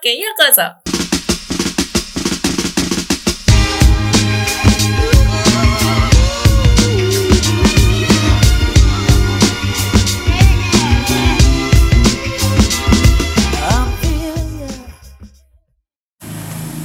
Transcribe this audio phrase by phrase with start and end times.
[0.00, 0.64] Oke, ya koso.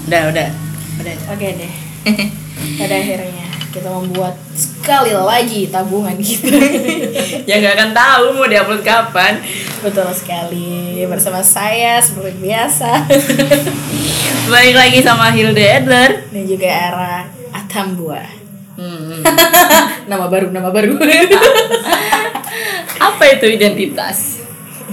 [0.04, 0.50] Udah, udah.
[1.00, 1.72] Udah, oke deh.
[2.84, 6.52] Pada akhirnya kita membuat sekali lagi tabungan kita.
[7.48, 9.40] ya nggak akan tahu mau diupload kapan.
[9.86, 11.06] Betul sekali.
[11.06, 13.06] Bersama saya seperti biasa.
[14.54, 16.26] Balik lagi sama Hilde Edler.
[16.34, 18.26] Dan juga era Atambua.
[18.82, 19.22] Hmm.
[20.10, 20.98] nama baru, nama baru.
[23.14, 24.42] Apa itu identitas?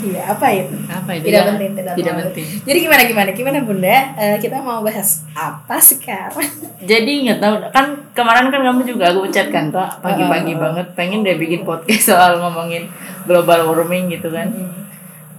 [0.02, 0.74] Iya, apa itu?
[0.90, 1.30] Apa itu?
[1.30, 2.44] Tidak Ya, penting, tidak, tidak penting.
[2.66, 3.30] Jadi gimana gimana?
[3.30, 3.98] Gimana Bunda?
[4.18, 6.42] Eh, kita mau bahas apa sekarang?
[6.82, 11.22] Jadi nggak tahu kan kemarin kan kamu juga aku chat kan toh pagi-pagi banget pengen
[11.22, 12.90] deh bikin podcast soal ngomongin
[13.30, 14.50] global warming gitu kan.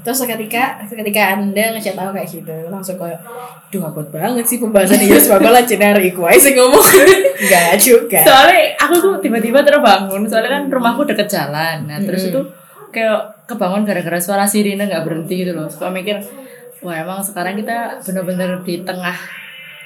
[0.03, 3.23] Terus seketika ketika anda ngechat aku kayak gitu langsung kayak
[3.71, 6.84] duh abot banget sih pembahasan ini sebab lah cenar iku aja ngomong.
[7.41, 8.20] Enggak juga.
[8.20, 11.87] Soalnya aku tuh tiba-tiba terbangun soalnya kan rumahku deket jalan.
[11.87, 12.41] Nah terus itu
[12.91, 15.71] kayak kebangun gara-gara suara sirine nggak berhenti gitu loh.
[15.71, 16.20] Suka mikir
[16.84, 19.15] wah emang sekarang kita bener-bener di tengah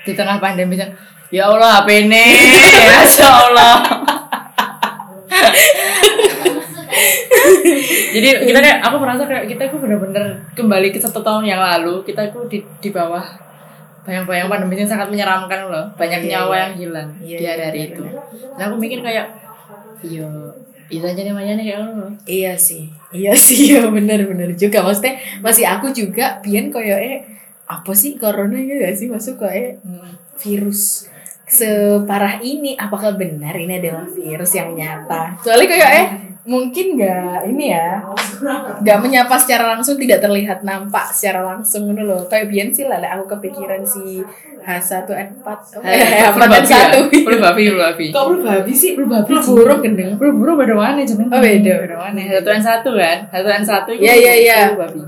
[0.01, 0.81] di tengah pandemi
[1.29, 2.25] ya Allah HP ini?
[3.17, 3.75] Ya Allah
[8.17, 12.01] jadi kita kayak aku merasa kayak kita itu benar-benar kembali ke satu tahun yang lalu
[12.01, 13.21] kita itu di di bawah
[14.01, 15.85] bayang-bayang pandemi yang sangat menyeramkan loh.
[15.93, 16.61] Banyak Iya, nyawa iya.
[16.63, 18.03] yang hilang Iya, di iya, hari-hari benar, itu.
[18.55, 19.25] nah aku mikir kayak
[19.99, 20.27] iya
[20.87, 22.07] itu aja namanya nih kayak ngono.
[22.23, 22.87] iya sih.
[23.11, 24.23] Iya sih ya bener
[24.55, 24.79] juga.
[24.79, 27.27] Maksudnya masih aku juga pian koyo eh
[27.67, 29.07] apa sih corona gitu gak sih?
[29.11, 29.83] Masuk kayak
[30.39, 31.11] virus
[31.43, 32.79] separah ini.
[32.79, 35.35] Apakah benar ini adalah virus yang nyata?
[35.43, 36.07] Soalnya kayak eh
[36.47, 37.99] mungkin nggak ini ya
[38.79, 43.03] nggak menyapa secara langsung tidak terlihat nampak secara langsung gitu loh kayak bian sih lah
[43.03, 44.23] aku kepikiran si
[44.63, 45.47] H1N4
[45.83, 46.71] eh H4N1
[47.27, 48.05] Perlu babi, perlu babi.
[48.15, 49.27] kok perlu babi sih Perlu babi.
[49.27, 51.27] perlu burung gendeng Perlu burung beda mana cuman.
[51.31, 51.73] Oh, beda.
[51.83, 52.19] Beda mana?
[52.31, 53.17] Satu n satu kan?
[53.27, 53.89] Satu n satu.
[53.91, 54.57] Iya, iya, iya.
[54.71, 55.03] babi.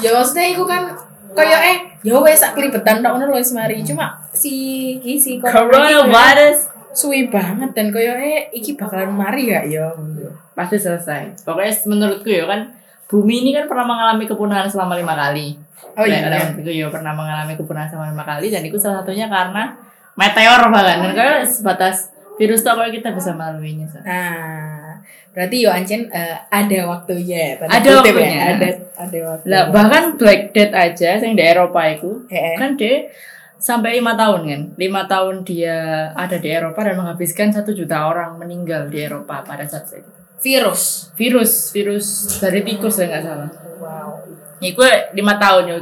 [0.00, 0.88] ya maksudnya itu kan
[1.32, 4.52] kayak eh ya wes sak kelibetan tok ngono lho wis mari cuma si
[5.00, 9.90] iki si Coronavirus suwi banget dan kayak eh iki bakalan mari gak ya
[10.52, 11.42] pasti selesai.
[11.42, 12.68] Pokoknya menurutku ya kan
[13.08, 15.56] bumi ini kan pernah mengalami kepunahan selama lima kali.
[15.92, 16.24] Oh Nah, iya.
[16.24, 19.72] menurutku ya pernah mengalami kepunahan selama lima kali dan itu salah satunya karena
[20.12, 23.84] meteor bahkan dan kayak sebatas virus tuh apa kita bisa melaluinya.
[23.86, 24.00] Sa.
[24.00, 24.96] nah
[25.32, 28.36] berarti yo ancen eh, ada waktunya tanda Ada kutip waktunya.
[28.36, 28.44] ya.
[28.52, 28.68] ada
[29.00, 33.08] ada waktu Lah bahkan Black Death aja yang di Eropa itu eh, kan dia
[33.62, 34.62] sampai lima tahun kan?
[34.74, 39.62] Lima tahun dia ada di Eropa dan menghabiskan satu juta orang meninggal di Eropa pada
[39.62, 40.10] saat itu.
[40.42, 41.14] Virus?
[41.14, 42.06] Virus virus
[42.42, 43.50] dari tikus ya nggak salah.
[43.78, 44.10] Wow.
[44.58, 45.74] Ya gue lima tahun ya.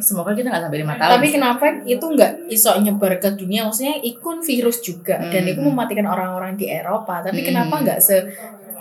[0.00, 1.12] Semoga kita nggak sampai lima tahun.
[1.20, 3.68] Tapi kenapa itu nggak iso nyebar ke dunia?
[3.68, 5.20] Maksudnya ikun virus juga.
[5.28, 5.52] Dan Hmm.
[5.52, 7.20] itu mematikan orang-orang di Eropa.
[7.20, 7.48] Tapi Hmm.
[7.52, 8.16] kenapa nggak se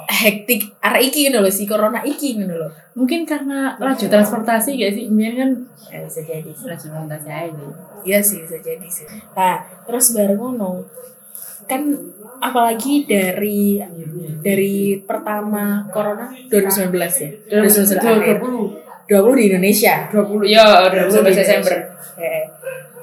[0.10, 4.92] hektik arah iki gitu loh si corona iki gitu loh mungkin karena laju transportasi gak
[4.96, 5.06] sih?
[5.12, 5.50] Biar kan
[5.92, 7.68] ya, bisa jadi laju transportasi aja
[8.06, 9.06] Iya sih bisa jadi sih.
[9.34, 10.86] Nah terus baru ngono.
[11.66, 11.98] Kan
[12.38, 13.82] apalagi dari
[14.46, 17.30] dari pertama corona 2019 ya?
[17.66, 18.38] 2019 akhir
[19.10, 19.94] 20 di Indonesia?
[20.14, 21.74] 20 ya udah 20 sampai di Desember.
[21.74, 22.42] Indonesia.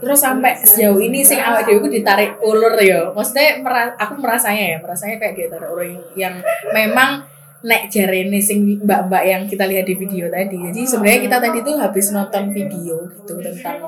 [0.03, 4.79] Terus sampai sejauh ini sih awak dewi ditarik ulur ya maksudnya mera- aku merasanya ya
[4.79, 6.35] merasanya kayak ditarik ulur yang, yang
[6.75, 7.23] memang
[7.63, 11.79] nek jarene sing mbak-mbak yang kita lihat di video tadi jadi sebenarnya kita tadi tuh
[11.79, 13.79] habis nonton video gitu tentang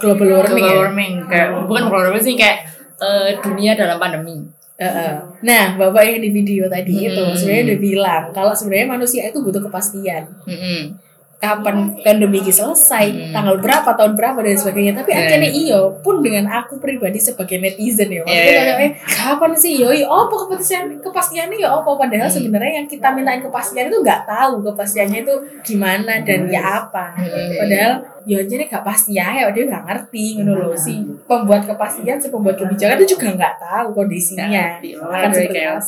[0.00, 2.64] global warming global ya warming kayak bukan global warming sih kayak
[2.96, 4.40] eh, dunia dalam pandemi
[4.74, 5.14] Heeh.
[5.44, 7.30] Nah, bapak yang di video tadi itu Hmm.
[7.30, 10.26] sebenarnya udah bilang kalau sebenarnya manusia itu butuh kepastian.
[10.42, 10.98] Mm-mm.
[11.36, 13.32] Kapan pandemi ini selesai, Hmm.
[13.32, 14.92] tanggal berapa, tahun berapa dan sebagainya.
[14.96, 15.20] Tapi Yeah.
[15.20, 18.24] akhirnya iyo pun dengan aku pribadi sebagai netizen ya.
[18.24, 18.80] Maksudnya Yeah.
[18.80, 19.92] eh, kapan sih yo?
[19.92, 21.90] yo, Apa kepastian kepastiannya ya apa?
[21.90, 22.36] Padahal Hmm.
[22.40, 27.12] sebenarnya yang kita mintain kepastian itu nggak tahu kepastiannya itu gimana dan ya apa.
[27.12, 27.60] Hmm.
[27.60, 27.92] Padahal
[28.24, 32.56] ya jadi gak pasti ya, dia nggak ngerti ngono loh si pembuat kepastian, si pembuat
[32.56, 34.80] kebijakan itu juga nggak tahu kondisinya.
[35.12, 35.84] Akan seperti apa.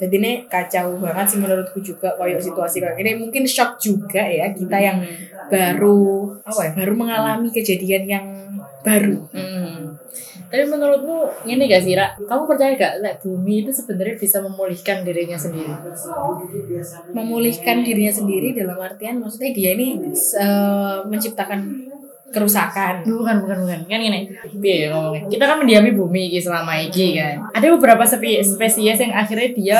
[0.00, 4.54] Jadi ini kacau banget sih menurutku juga kayak situasi kayak ini mungkin shock juga ya
[4.54, 4.98] kita yang
[5.50, 6.00] baru
[6.42, 6.70] apa ya?
[6.78, 8.26] baru mengalami kejadian yang
[8.80, 9.18] baru.
[9.34, 9.98] Hmm.
[10.50, 12.10] Tapi menurutmu ini gak sih, Ra?
[12.18, 15.70] Kamu percaya gak, like, bumi itu sebenarnya bisa memulihkan dirinya sendiri?
[17.14, 21.90] Memulihkan dirinya sendiri dalam artian maksudnya dia ini eh, menciptakan
[22.30, 23.02] kerusakan.
[23.06, 23.80] Bukan, bukan, bukan.
[23.86, 25.26] Kan gini, piye ya ngomongnya.
[25.30, 27.42] Kita kan mendiami bumi selama iki kan.
[27.54, 29.78] Ada beberapa spe- spesies yang akhirnya dia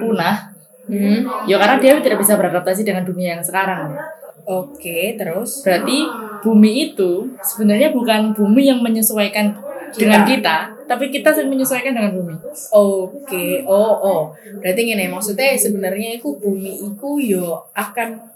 [0.00, 0.52] punah.
[0.88, 1.24] Hmm.
[1.46, 3.94] Ya karena dia tidak bisa beradaptasi dengan dunia yang sekarang.
[4.42, 6.02] Oke, terus Berarti
[6.42, 9.54] bumi itu sebenarnya bukan bumi yang menyesuaikan
[9.96, 10.56] dengan kita,
[10.88, 12.34] tapi kita yang menyesuaikan dengan bumi.
[12.72, 14.22] Oke, oh oh.
[14.60, 18.32] Berarti gini, maksudnya sebenarnya itu bumi itu yo akan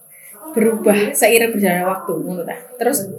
[0.54, 2.60] berubah seiring berjalannya waktu menurut ah.
[2.78, 3.10] Terus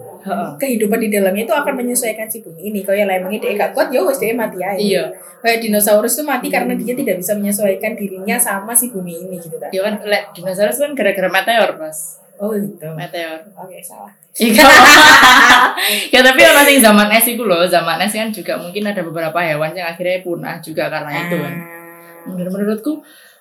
[0.60, 2.80] kehidupan di dalamnya itu akan menyesuaikan si bumi ini.
[2.84, 4.80] Kayak lah emangnya dia gak kuat, ya wes dia mati aja.
[4.80, 5.04] Iya.
[5.44, 9.56] Kayak dinosaurus tuh mati karena dia tidak bisa menyesuaikan dirinya sama si bumi ini gitu
[9.60, 9.72] tak.
[9.72, 12.20] Dia kan lek dinosaurus kan gara-gara meteor, Mas.
[12.38, 12.88] Oh gitu.
[12.94, 13.40] Meteor.
[13.56, 14.14] Oke, salah.
[14.38, 14.64] Iya.
[16.14, 19.40] ya tapi orang sing zaman es itu loh, zaman es kan juga mungkin ada beberapa
[19.42, 21.54] hewan yang akhirnya punah juga karena itu kan.
[21.54, 22.30] Ah.
[22.30, 22.94] Menurut menurutku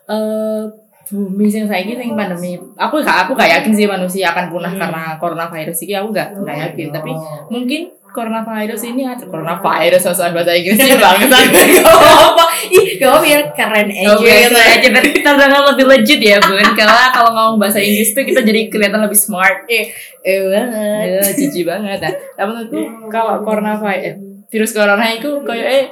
[0.09, 0.63] eh
[1.07, 4.81] bumi sing saiki sing pandemi aku gak aku gak yakin sih manusia akan punah Hmm.
[4.83, 7.15] karena coronavirus ini aku gak gak yakin tapi
[7.47, 12.45] mungkin coronavirus ini ada coronavirus soal bahasa Inggrisnya banget apa?
[12.73, 14.17] Ih, kamu biar keren aja.
[14.17, 18.25] Kita aja nanti kita udah lebih legit ya bun Karena kalau ngomong bahasa Inggris tuh
[18.25, 19.93] kita jadi kelihatan lebih smart Eh,
[20.25, 21.07] eh banget.
[21.07, 22.01] Ya, jijik banget.
[22.01, 22.81] Nah, tapi menurutku
[23.13, 24.15] kalau coronavirus, eh,
[24.49, 25.87] virus corona itu kayak eh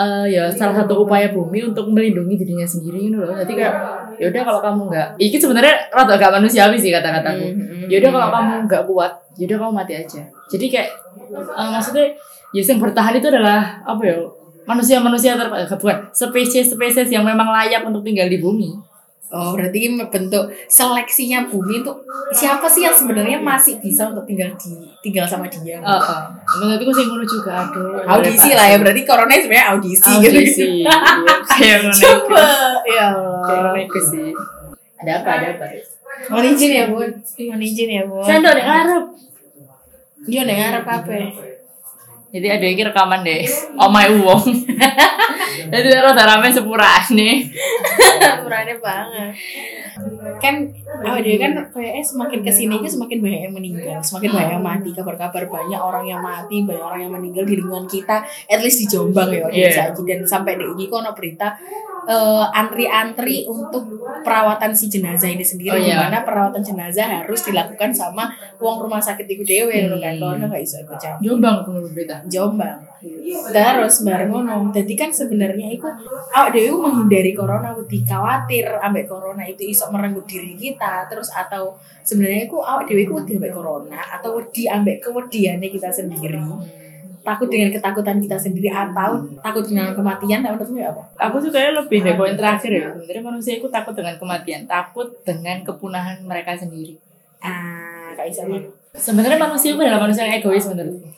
[0.00, 3.36] eh, ya salah satu upaya bumi untuk melindungi dirinya sendiri gitu loh.
[3.38, 3.74] Jadi kayak
[4.20, 7.46] ya udah kalau kamu nggak, ini sebenarnya rada gak manusiawi sih kata-kataku.
[7.56, 10.22] Hmm, Ya udah kalau kamu nggak kuat, ya udah kamu mati aja.
[10.50, 10.88] Jadi kayak
[11.30, 12.06] eh, maksudnya
[12.50, 14.18] ya yang bertahan itu adalah apa ya?
[14.66, 18.90] Manusia-manusia ter eh, bukan spesies-spesies yang memang layak untuk tinggal di bumi.
[19.30, 21.92] Oh, berarti bentuk seleksinya bumi itu
[22.34, 24.74] siapa sih yang sebenarnya masih bisa untuk tinggal di
[25.06, 25.78] tinggal sama dia?
[25.78, 26.22] Heeh.
[26.58, 28.02] Menurutku sih ngono juga aduh.
[28.10, 30.34] audisi lah ya, berarti corona sebenarnya audisi, gitu.
[30.34, 31.94] audisi Iya.
[32.02, 32.42] Coba,
[32.90, 33.78] ya Allah.
[33.78, 34.34] iku sih
[34.98, 35.66] ada apa ada apa
[36.26, 37.10] Mohon izin ya, Bun.
[37.38, 38.26] Mohon izin ya, Bun.
[38.26, 39.04] sendok ngarep
[40.28, 41.16] Dia ning ngarep apa?
[42.30, 43.42] jadi ada iki rekaman deh
[43.74, 44.46] omai uwong
[45.74, 47.50] jadi rada rame sepurane
[48.20, 49.32] Murahnya banget.
[50.42, 50.54] Kan
[51.06, 54.64] oh dia kan kayaknya semakin ke sini itu semakin banyak yang meninggal, semakin banyak yang
[54.64, 54.90] mati.
[54.92, 58.86] Kabar-kabar banyak orang yang mati, banyak orang yang meninggal di lingkungan kita, at least di
[58.90, 59.70] Jombang ya, di Iya.
[59.90, 60.02] Saiki.
[60.04, 61.56] dan sampai di ini kok ada berita
[62.08, 63.84] eh, antri-antri untuk
[64.24, 66.00] perawatan si jenazah ini sendiri, Oh, di iya.
[66.08, 68.28] mana perawatan jenazah harus dilakukan sama
[68.60, 70.00] uang rumah sakit itu dewe, Hmm.
[70.00, 70.14] kan?
[70.16, 71.20] Kalau nggak bisa ikut campur.
[71.20, 72.78] jombang aku berita Jombang.
[73.50, 74.68] Terus bareng ngono.
[74.76, 75.88] Jadi kan sebenarnya itu
[76.36, 81.80] awak dhewe menghindari corona wedi khawatir ambek corona itu iso merenggut diri kita terus atau
[82.04, 86.44] sebenarnya itu awak itu wedi ambek corona atau wedi ambek kewediannya kita sendiri.
[87.20, 91.02] Takut dengan ketakutan kita sendiri atau takut dengan kematian menurutmu apa?
[91.20, 92.88] aku kayak lebih deh poin terakhir ya?
[92.96, 96.96] sebenarnya manusia itu takut dengan kematian takut dengan kepunahan mereka sendiri.
[97.44, 98.56] Ah, kayak sama.
[98.96, 101.08] sebenarnya manusia itu adalah manusia yang egois menurutku.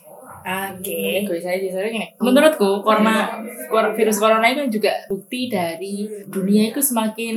[0.43, 1.23] Oke.
[1.23, 1.67] egois aja.
[1.71, 3.39] Soalnya gini menurutku corona
[3.71, 7.35] cor- virus corona itu juga bukti dari dunia itu semakin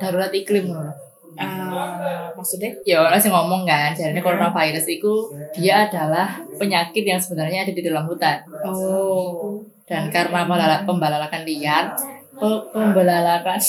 [0.00, 1.05] darurat iklim loh
[1.36, 2.72] Ah, maksudnya?
[2.88, 5.12] Ya orang sih ngomong kan jadi coronavirus itu
[5.52, 8.40] dia adalah penyakit yang sebenarnya ada di dalam hutan.
[8.64, 9.60] Oh.
[9.86, 11.94] Dan karena pembala- pembalalakan liar
[12.36, 13.60] pe- pembalalakan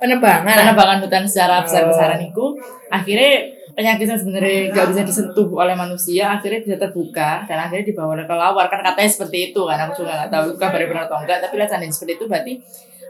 [0.00, 0.54] penebangan.
[0.56, 2.44] penebangan hutan secara besar-besaran itu
[2.88, 3.46] akhirnya
[3.78, 8.34] penyakit yang sebenarnya nggak bisa disentuh oleh manusia akhirnya bisa terbuka dan akhirnya dibawa ke
[8.34, 11.54] luar kan katanya seperti itu kan aku juga nggak tahu kabarnya benar atau enggak tapi
[11.62, 12.52] lihat seperti itu berarti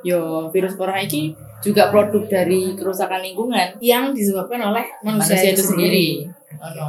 [0.06, 5.62] yo virus corona ini juga produk dari kerusakan lingkungan yang disebabkan oleh manusia, manusia, itu
[5.62, 6.06] sendiri.
[6.58, 6.86] Oh, no.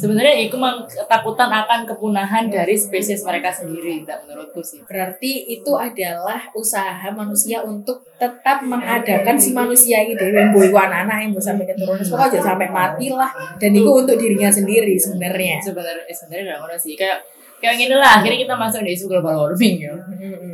[0.00, 4.80] Sebenarnya itu memang ketakutan akan kepunahan dari spesies mereka sendiri, tak menurutku sih.
[4.86, 11.26] Berarti itu adalah usaha manusia untuk tetap mengadakan si manusia ini dewe yang boy anak-anak
[11.26, 13.30] yang sampai keturunan pokoknya jangan sampai mati lah
[13.60, 15.60] dan itu untuk dirinya sendiri sebenarnya.
[15.60, 16.94] Sebenarnya eh, sebenarnya nggak sih.
[16.96, 17.20] Kayak
[17.60, 18.18] kayak gini lah.
[18.18, 19.94] Akhirnya kita masuk di isu global warming ya.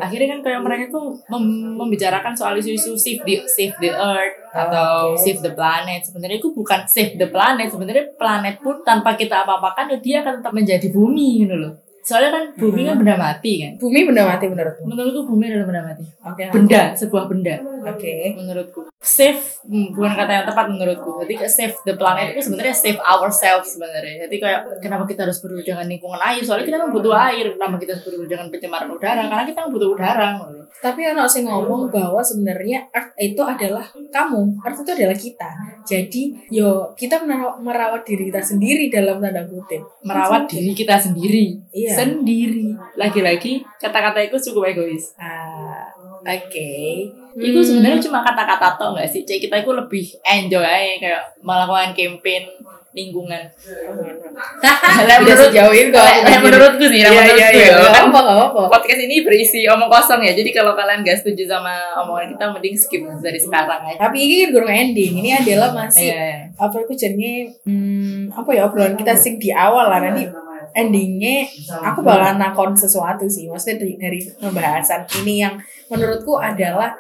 [0.02, 5.14] Akhirnya kan kayak mereka tuh mem- membicarakan soal isu-isu save the save the earth atau
[5.14, 5.22] Oke.
[5.22, 6.02] save the planet.
[6.02, 7.70] Sebenarnya itu bukan save the planet.
[7.70, 11.72] Sebenarnya planet pun tanpa kita apa-apakan ya dia akan tetap menjadi bumi gitu loh.
[12.06, 13.72] Soalnya kan bumi kan benda mati kan.
[13.82, 14.84] Bumi benda mati menurutmu?
[14.86, 16.04] Menurutku bumi adalah benda mati.
[16.22, 16.42] Oke.
[16.54, 17.54] Benda, sebuah benda.
[17.86, 18.38] Oke.
[18.38, 19.38] menurutku save
[19.70, 24.26] hmm, bukan kata yang tepat menurutku jadi save the planet itu sebenarnya save ourselves sebenarnya
[24.26, 27.78] jadi kayak kenapa kita harus peduli dengan lingkungan air soalnya kita kan butuh air kenapa
[27.78, 30.26] kita harus peduli dengan pencemaran udara karena kita kan butuh udara
[30.76, 33.80] Tapi ono sing ngomong bahwa sebenarnya Earth itu adalah
[34.12, 35.50] kamu, Earth itu adalah kita.
[35.88, 36.22] Jadi
[36.52, 37.24] yo kita
[37.64, 39.80] merawat diri kita sendiri dalam tanda kutip.
[40.04, 41.95] merawat diri kita sendiri Iya.
[41.96, 45.88] Sendiri lagi-lagi kata-kata itu cukup egois Ah,
[46.20, 46.72] oke.
[47.36, 47.66] itu Hmm.
[47.66, 52.44] sebenarnya cuma kata-kata toh nggak sih cek kita itu lebih enjoy aja kayak melakukan campaign
[52.96, 53.44] lingkungan.
[54.56, 56.08] Tidak menurut- sejauh itu kok.
[56.40, 57.48] Menurutku sih, Iya, iya, menurutku iya.
[57.52, 57.76] ya.
[57.76, 58.60] Nggak Kan apa apa.
[58.70, 60.32] podcast ini berisi omong kosong ya.
[60.32, 64.00] Jadi kalau kalian gak setuju sama omongan kita, mending skip dari sekarang aja.
[64.00, 65.12] Tapi ini kan gurung ending.
[65.20, 66.48] Ini adalah masih Iya.
[66.56, 67.32] apa itu jadinya
[67.68, 70.24] hmm, apa ya obrolan kita sing di awal lah nanti
[70.76, 71.48] endingnya
[71.80, 73.48] aku bakalan nakon sesuatu sih.
[73.48, 75.56] Maksudnya dari, dari pembahasan ini yang
[75.88, 76.92] menurutku adalah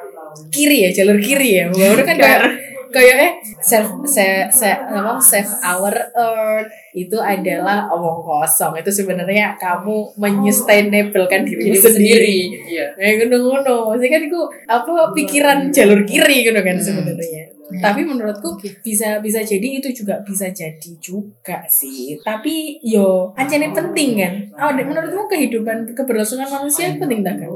[0.48, 1.64] kiri ya jalur kiri ya.
[1.68, 2.40] Baru kan kayak
[2.88, 9.52] kayak eh self se, se, apa save our earth itu adalah omong kosong itu sebenarnya
[9.60, 12.86] kamu menyustainablekan dirimu Dirimu sendiri Iya.
[12.96, 13.92] Ya ngono-ngono.
[13.92, 16.80] Maksudnya kan itu apa pikiran jalur kiri gitu kan Hmm.
[16.82, 17.44] sebenarnya.
[17.66, 17.82] Hmm.
[17.82, 22.14] Tapi menurutku bisa bisa jadi itu juga bisa jadi juga sih.
[22.22, 24.34] Tapi yo ancene penting kan.
[24.56, 27.50] Oh, menurutmu kehidupan keberlangsungan manusia penting tak kan?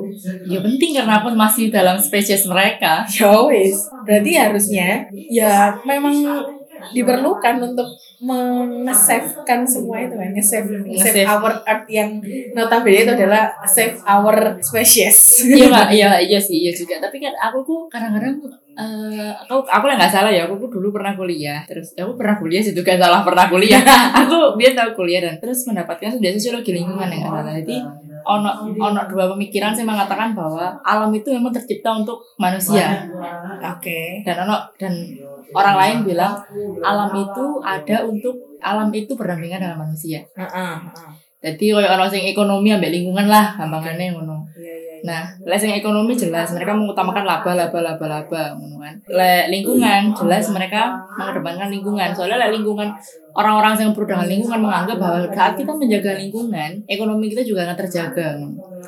[0.45, 3.07] Ya penting karena aku masih dalam spesies mereka.
[3.09, 3.87] Ya wis.
[4.05, 6.15] Berarti harusnya ya memang
[6.93, 7.89] diperlukan untuk
[8.21, 12.21] mengesafekan semua itu kan nge-save nge-save our earth yang
[12.53, 15.41] notabene itu adalah save our species.
[15.49, 17.01] Iya mbak, iya iya sih, iya juga.
[17.01, 18.37] Tapi kan aku tuh kadang-kadang
[18.77, 20.45] eh aku aku lah nggak salah ya.
[20.45, 21.65] Aku tuh dulu pernah kuliah.
[21.65, 23.81] Terus aku pernah kuliah sih juga salah pernah kuliah.
[24.21, 27.55] aku dia tahu kuliah dan terus mendapatkan sudah sosiologi lingkungan yang nggak salah.
[27.57, 27.77] Jadi
[28.25, 33.05] ono ono dua pemikiran saya mengatakan bahwa alam itu memang tercipta untuk manusia
[33.61, 34.25] Oke.
[34.25, 34.93] dan ono dan
[35.53, 36.35] orang lain bilang
[36.81, 40.21] alam itu ada untuk alam itu berdampingan dengan manusia.
[40.37, 41.13] Heeh, heeh.
[41.41, 44.40] Jadi kayak ono sing ekonomi ambek lingkungan lah gampangannya ngono.
[45.05, 48.95] Nah, lek sing ekonomi jelas mereka mengutamakan laba laba laba laba kan.
[49.49, 52.11] Lingkungan jelas mereka mengedepankan lingkungan.
[52.13, 52.89] Soalnya lek lingkungan
[53.33, 58.29] orang-orang yang dengan lingkungan menganggap bahwa saat kita menjaga lingkungan, ekonomi kita juga akan terjaga.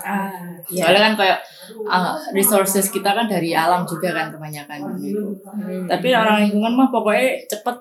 [0.02, 0.30] Ah,
[0.66, 0.82] iya.
[0.88, 1.38] Soalnya kan kayak
[1.86, 4.78] uh, resources kita kan dari alam juga kan kebanyakan.
[4.82, 5.86] Hmm.
[5.86, 7.76] Tapi orang lingkungan mah pokoknya cepet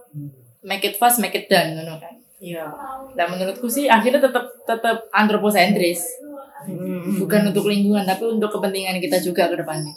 [0.62, 2.16] make it fast, make it done kan.
[2.42, 2.66] Iya.
[3.14, 6.02] Dan menurutku sih akhirnya tetap tetap antroposentris.
[6.66, 7.18] Hmm.
[7.22, 9.94] Bukan untuk lingkungan tapi untuk kepentingan kita juga ke depannya.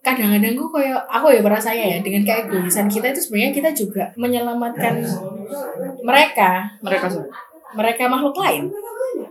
[0.00, 4.96] Kadang-kadang gue kayak aku ya merasa ya dengan keegoisan kita itu sebenarnya kita juga menyelamatkan
[6.00, 7.20] mereka, Mereka sih.
[7.76, 8.64] mereka makhluk lain.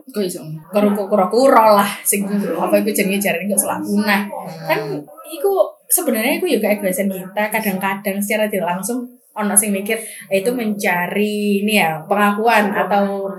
[0.09, 0.41] Kok iso?
[0.69, 4.29] Kuro kuro kuro lah, sing apa itu jenenge jarene kok salah punah.
[4.69, 9.97] Kan iku sebenarnya iku ya keegoisan kita kadang-kadang secara tidak langsung ono sing mikir
[10.29, 13.29] eh, itu mencari ini ya pengakuan atau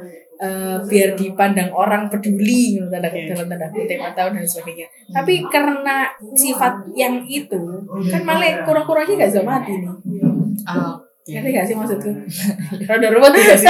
[0.40, 4.88] eh, biar dipandang orang peduli gitu, tanda dalam tanda kutip atau dan sebagainya.
[5.12, 7.60] Tapi karena sifat yang itu
[8.08, 9.92] kan malah kura-kura ini gak bisa mati nih.
[10.64, 10.96] Ah.
[11.20, 12.10] Ngerti gak sih maksudku?
[12.90, 13.68] Rada ruwet gak sih?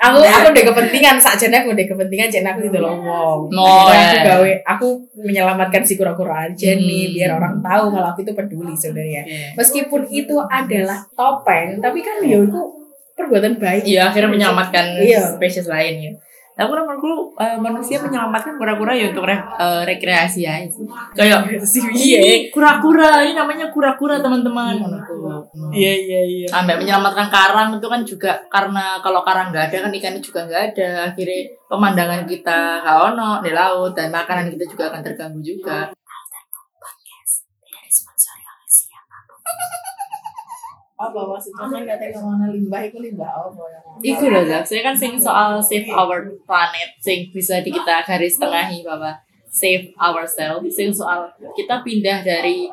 [0.00, 3.38] Aku aku udah kepentingan saja aku udah kepentingan jadi aku itu loh wow.
[3.46, 4.88] Oh, Akhirnya aku gawe aku
[5.22, 7.14] menyelamatkan si kura-kura aja nih Hmm.
[7.14, 9.22] biar orang tahu kalau aku itu peduli sebenarnya.
[9.22, 9.48] Iya.
[9.54, 12.60] Meskipun itu adalah topeng, tapi kan ya itu
[13.16, 13.82] perbuatan baik.
[13.82, 15.34] Iya, akhirnya menyelamatkan Iya.
[15.34, 16.12] spesies lain ya.
[16.56, 20.84] Tapi menurutku eh, manusia menyelamatkan kura-kura ya untuk re- eh, rekreasi sih.
[21.12, 21.52] Kayak
[21.92, 24.80] ini kura-kura, ini namanya kura-kura teman-teman.
[24.80, 25.44] Menurutku.
[25.68, 26.46] Iya iya iya.
[26.48, 30.62] Sampai menyelamatkan karang itu kan juga karena kalau karang nggak ada kan ikannya juga nggak
[30.72, 31.12] ada.
[31.12, 35.92] Akhirnya pemandangan kita nggak ono di laut dan makanan kita juga akan terganggu juga.
[40.96, 41.68] Apa maksudnya
[42.00, 43.80] kan mana limbah itu limbah apa ya?
[44.00, 44.44] Iku loh.
[44.64, 49.12] Saya kan sing soal save our planet, sing bisa di kita garis tengahi bahwa
[49.52, 52.72] save ourselves, sing soal kita pindah dari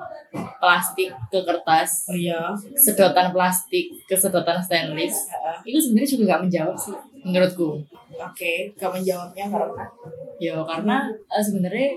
[0.58, 2.50] plastik ke kertas, Oh iya.
[2.74, 5.30] sedotan plastik ke sedotan stainless.
[5.68, 7.84] Itu sebenarnya juga nggak menjawab sih, menurutku.
[8.14, 9.84] Oke, gak menjawabnya karena
[10.42, 11.90] Ya karena eh, sebenarnya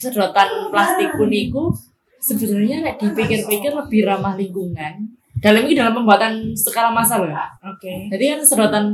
[0.00, 1.70] sedotan plastik pun itu
[2.18, 5.17] sebenarnya dipikir-pikir lebih ramah lingkungan.
[5.38, 7.46] Dalam ini dalam pembuatan skala massal ya.
[7.62, 8.10] Oke.
[8.10, 8.84] Jadi kan sedotan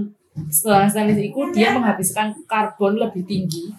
[0.51, 3.73] sedotan stainless itu dia menghabiskan karbon lebih tinggi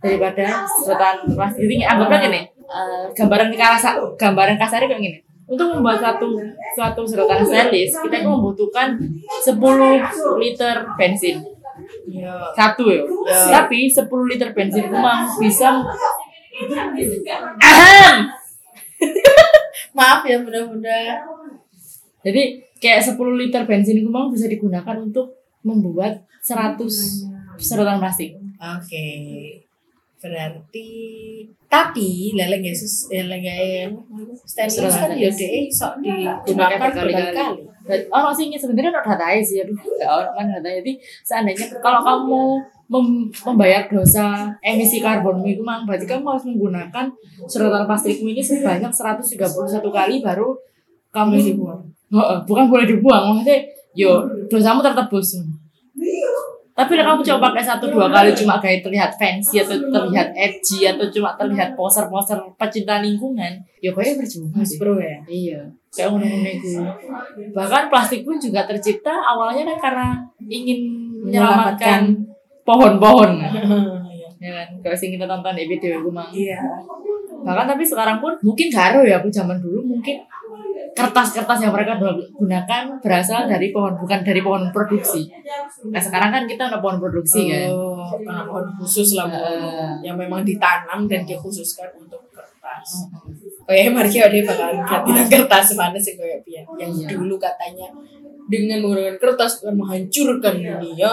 [0.00, 1.86] daripada sedotan plastik tinggi.
[1.86, 5.18] Anggaplah gini, eh, gambaran kasar, gambaran kasarnya kayak gini.
[5.50, 6.38] Untuk membuat satu
[6.78, 8.94] suatu sedotan stainless, kita itu membutuhkan
[9.42, 9.98] 10
[10.38, 11.42] liter bensin.
[12.06, 12.54] Iya.
[12.54, 13.02] Satu ya.
[13.02, 13.64] Ya.
[13.64, 15.80] Tapi 10 liter bensin itu mah bisa
[17.56, 18.28] Ahem!
[19.96, 21.18] Maaf ya mudah-mudahan.
[22.20, 22.42] Jadi
[22.80, 26.80] kayak 10 liter bensin itu memang bisa digunakan untuk membuat 100
[27.60, 28.36] sedotan plastik.
[28.56, 29.08] Oke.
[30.20, 30.88] Berarti
[31.64, 33.88] tapi lele Yesus lele gaya
[34.44, 36.04] stainless kan ya deh sok
[36.44, 37.64] digunakan berkali-kali.
[37.88, 40.76] Dan orang sih sebenarnya ada datanya sih, aduh, nggak ada kan datanya.
[40.84, 40.92] Jadi
[41.24, 42.40] seandainya kalau kamu
[42.92, 47.06] mem- membayar dosa emisi karbon itu mang, berarti kamu harus menggunakan
[47.48, 50.52] sedotan plastikmu ini sebanyak 131 kali baru
[51.16, 51.80] kamu dibuang.
[52.44, 53.58] Bukan boleh dibuang, maksudnya
[53.94, 55.38] yo dosamu tertebus.
[56.80, 60.88] Tapi kalau kamu coba pakai satu dua kali cuma kayak terlihat fancy atau terlihat edgy
[60.88, 64.80] atau cuma terlihat poser-poser pecinta lingkungan, ya kayaknya percuma sih.
[64.80, 65.20] Bro ya.
[65.28, 65.60] Iya,
[65.92, 66.80] kayak ngono-ngono itu.
[67.52, 70.08] Bahkan plastik pun juga tercipta awalnya kan karena
[70.48, 70.80] ingin
[71.20, 72.16] menyelamatkan
[72.64, 73.44] pohon-pohon.
[74.40, 76.32] ya kan, kalau sing kita tonton di video itu mah.
[76.32, 76.64] Iya.
[77.44, 80.16] Bahkan tapi sekarang pun mungkin karo ya aku zaman dulu mungkin
[81.00, 81.96] kertas-kertas yang mereka
[82.32, 85.26] gunakan berasal dari pohon bukan dari pohon produksi.
[85.86, 87.72] Nah sekarang kan kita ada pohon produksi kan.
[87.72, 89.90] Oh, karena pohon khusus lah Eh.
[90.02, 93.08] yang memang ditanam dan dikhususkan untuk kertas.
[93.64, 97.06] Kayak mari kita dia bakalan ganti kertas mana sih kayak pian yang Iya.
[97.14, 97.86] dulu katanya
[98.46, 101.12] dengan menggunakan kertas akan menghancurkan dunia.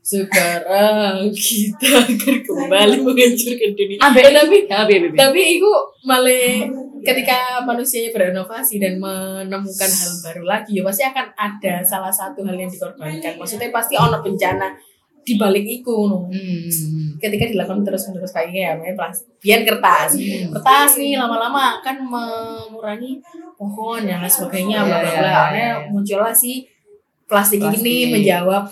[0.00, 3.98] Sekarang kita akan kembali menghancurkan dunia.
[4.00, 5.16] Ambek Eh, tapi Ya, bi, bi, bi.
[5.16, 5.70] tapi itu
[6.02, 6.64] malah
[7.00, 12.54] ketika manusianya berinovasi dan menemukan hal baru lagi ya pasti akan ada salah satu hal
[12.54, 13.36] yang dikorbankan.
[13.36, 14.68] Maksudnya pasti ono bencana
[15.20, 16.24] di balik itu no.
[16.32, 16.64] Hmm.
[17.20, 20.16] ketika dilakukan terus menerus kayak ya namanya plastik biar kertas.
[20.48, 23.20] Kertas nih lama-lama akan mengurangi
[23.54, 25.28] pohon dan lain sebagainya bla bla Iya, bla.
[25.28, 25.88] Iya, Akhirnya iya.
[25.92, 26.64] muncullah si
[27.28, 27.84] plastik, Plastik.
[27.84, 28.64] ini menjawab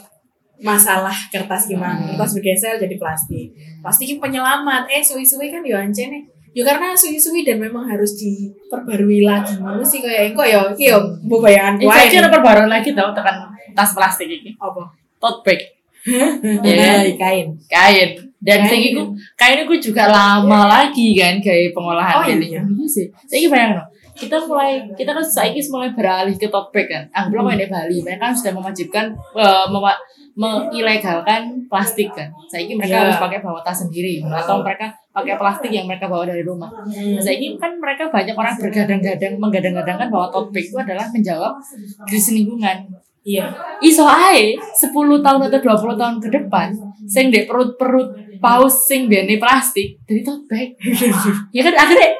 [0.59, 2.01] masalah kertas gimana.
[2.01, 2.17] Hmm.
[2.17, 3.53] kertas bergeser jadi plastik.
[3.79, 4.89] Plastik ini penyelamat.
[4.89, 6.25] Eh suwi-suwi kan yo ance nih
[6.59, 10.99] ya karena suwi-suwi dan memang harus diperbarui lagi mana sih kayak kok ya iki yo
[11.23, 13.47] mbok bayangan kuwi saya kira perbaruan lagi tau tekan
[13.79, 14.51] tas plastik ini.
[14.59, 14.83] apa
[15.23, 15.61] Tote bag.
[16.03, 16.27] ya
[16.67, 17.15] Iya.
[17.15, 18.11] kain kain
[18.43, 18.71] dan Kain.
[18.71, 19.03] kain itu
[19.35, 22.35] kain juga lama lagi kan kayak Oh, pengolahan iya.
[22.35, 22.61] kainnya.
[22.67, 23.85] iya sih saya bayang no
[24.19, 27.55] kita mulai kita kan saya mulai beralih ke bag kan ah belum Hmm.
[27.55, 30.01] di Bali mereka kan sudah mewajibkan eh, mewa-
[30.39, 32.31] mengilegalkan plastik kan.
[32.47, 33.03] Saya mereka Iya.
[33.11, 36.71] harus pakai bawa tas sendiri atau mereka pakai plastik yang mereka bawa dari rumah.
[36.71, 41.59] Nah, saya kan mereka banyak orang bergadang-gadang menggadang-gadangkan bahwa bag itu adalah menjawab
[42.07, 42.87] krisis lingkungan
[43.27, 43.51] iya.
[43.83, 46.71] Iso ae 10 tahun atau 20 tahun ke depan
[47.05, 50.69] sing ndek perut-perut paus sing biane plastik dari tote bag.
[51.57, 52.11] ya kan akhirnya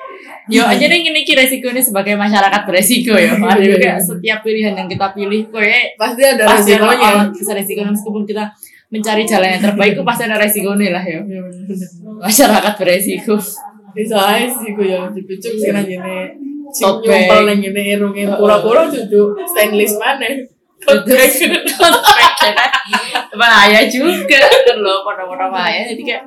[0.49, 3.37] Yo aja nih ini kira resiko ini sebagai masyarakat beresiko ya.
[3.37, 7.81] Ada kayak setiap pilihan yang kita pilih, kowe pasti ada pasti ada resikonya bisa resiko
[7.85, 8.45] meskipun kita
[8.89, 11.21] mencari jalan yang terbaik itu pasti ada resikonya lah ya.
[11.21, 11.43] Iya.
[12.25, 13.37] Masyarakat beresiko.
[13.99, 16.31] bisa aja sih gue yang dipucuk sih nang ini
[16.71, 17.27] bag.
[17.27, 20.29] bag nang ini irungnya pura-pura duduk stainless mana
[20.87, 21.05] Bag.
[23.39, 24.41] bahaya juga.
[24.67, 25.83] Kan loh bahaya.
[25.85, 26.23] Jadi kayak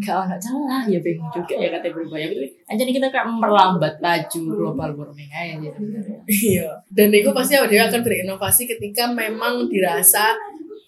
[0.00, 3.94] kalau nggak salah ya bingung juga ya katanya berbahaya gitu aja nih kita kayak memperlambat
[3.98, 6.68] laju global warming aja sebenarnya Iya.
[6.88, 10.34] Dan itu pasti dia akan berinovasi ketika memang dirasa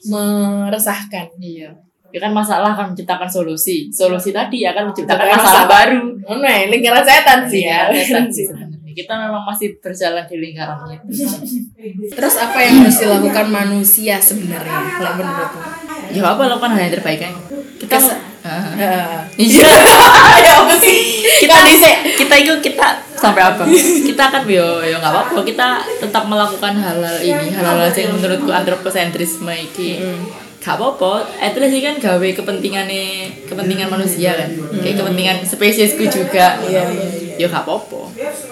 [0.05, 1.29] meresahkan.
[1.39, 1.71] iya.
[2.15, 3.91] Ya kan masalah akan menciptakan solusi.
[3.91, 5.83] Solusi tadi akan menciptakan Menciptakan masalah masalah.
[5.83, 6.03] baru.
[6.25, 7.91] Oh, nah, lingkaran setan sih ya.
[7.91, 8.47] setan sih
[8.95, 11.27] kita memang masih berjalan di lingkaran itu.
[12.17, 15.63] Terus apa yang harus dilakukan manusia sebenarnya kalau menurutmu?
[16.15, 17.35] ya apa lakukan hal yang terbaik kan?
[17.83, 18.15] Kita Kes-.
[19.35, 19.67] Iya.
[20.47, 20.97] ya apa sih?
[21.41, 21.57] kita
[22.15, 22.87] kita itu kita
[23.19, 23.65] sampai apa?
[24.05, 25.41] Kita kan yo yo nggak apa-apa.
[25.43, 29.99] Kita tetap melakukan hal-hal ini hal-hal yang menurutku antroposentrisme iki.
[30.65, 31.29] Gak apa-apa.
[31.45, 34.49] At least ini kan gawe kepentingannya kepentingan manusia kan?
[34.81, 36.57] Kayak kepentingan spesiesku juga.
[36.65, 37.09] Iya, iya,
[37.41, 38.01] yo gak apa-apa.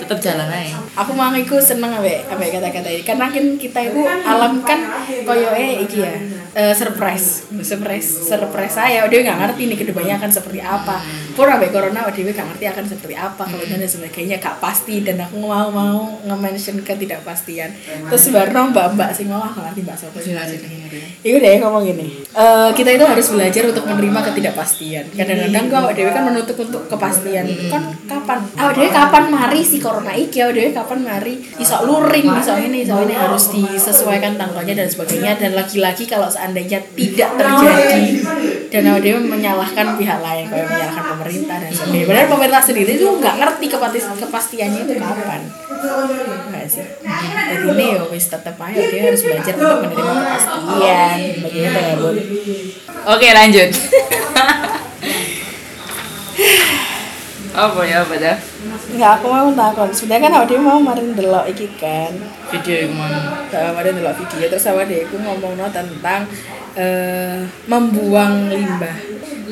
[0.02, 4.00] Tetap jalan aja Aku mau iku seneng ambek ambek kata-kata ini karena kan kita itu
[4.04, 4.80] alam kan
[5.24, 6.12] koyo eh iki ya.
[6.52, 7.48] Eh, surprise.
[7.64, 11.00] Surprise surprise saya dia nggak ngerti nih ke depannya akan seperti apa.
[11.32, 14.36] Pun ambek corona dia nggak ngerti akan seperti apa kalau dan sebagainya.
[14.36, 15.00] Gak pasti.
[15.00, 17.72] Dan aku mau mau nge-mention ketidakpastian.
[18.12, 20.36] Terus baru mbak mbak sih mau aku ngerti mbak siapa sih.
[21.22, 25.04] Iku deh ngomong gini, eh, kita itu harus belajar untuk menerima ketidakpastian.
[25.14, 27.46] Kadang-kadang awak dewe kan menutup untuk kepastian.
[27.72, 28.38] Kan kapan?
[28.58, 30.42] Awak dewe kapan mari si corona iki?
[30.42, 31.34] Awak dewe kapan mari?
[31.56, 35.32] Iso luring, iso ini, iso ini harus disesuaikan tanggalnya dan sebagainya.
[35.38, 38.02] Dan lagi-lagi kalau seandainya tidak terjadi
[38.72, 42.06] dan awak dewe menyalahkan pihak lain, kayak menyalahkan pemerintah dan sebagainya.
[42.08, 45.40] Padahal pemerintah sendiri itu nggak ngerti kepasti kepastiannya itu kapan.
[46.50, 46.86] Enggak sih.
[47.52, 51.16] Jadi ini ya wis tetep aja dia harus belajar untuk menerima kepastian.
[51.42, 52.16] Bagaimana ya, Bun?
[53.06, 53.70] oke lanjut
[57.52, 58.38] apa ya apa dah
[58.92, 59.88] Enggak, aku mau takon.
[59.92, 62.12] Sebenarnya kan awake mau marin delok iki kan.
[62.52, 66.28] video yang mana Nah, marin delok video terus awake aku ngomongno tentang
[66.76, 68.96] eh membuang limbah.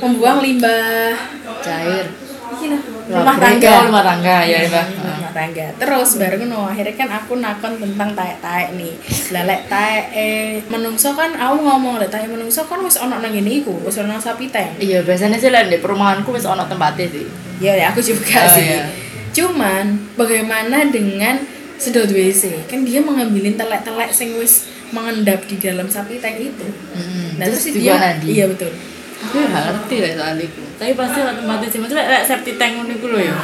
[0.01, 1.13] Membuang limbah
[1.61, 2.09] cair
[2.51, 3.87] rumah Pabrik, tangga.
[3.87, 5.67] rumah tangga ya ya rumah tangga.
[5.77, 8.95] Terus baru no akhirnya kan aku nakon tentang taek-taek nih.
[9.31, 13.63] Lalek taek eh menungso kan aku ngomong lah taek menungso kan wis ono nang ngene
[13.63, 17.27] iku wis ono sapi teng iya biasanya sih lah di perumahanku wis ono tempatnya sih.
[17.59, 18.65] Ya ya aku juga Oh, sih.
[18.69, 18.83] iya.
[19.31, 19.85] cuman
[20.15, 21.39] bagaimana dengan
[21.77, 26.67] sedot WC kan dia mengambilin telek-telek sing wis mengendap di dalam sapi tank itu.
[26.91, 27.39] Hmm.
[27.39, 28.75] nah terus, Terus dia iya betul
[29.20, 30.62] Aku gak ngerti lah soal itu.
[30.80, 31.78] Tapi pasti otomatis sih.
[31.78, 33.37] Maksudnya kayak safety tank ngono iku lho ya.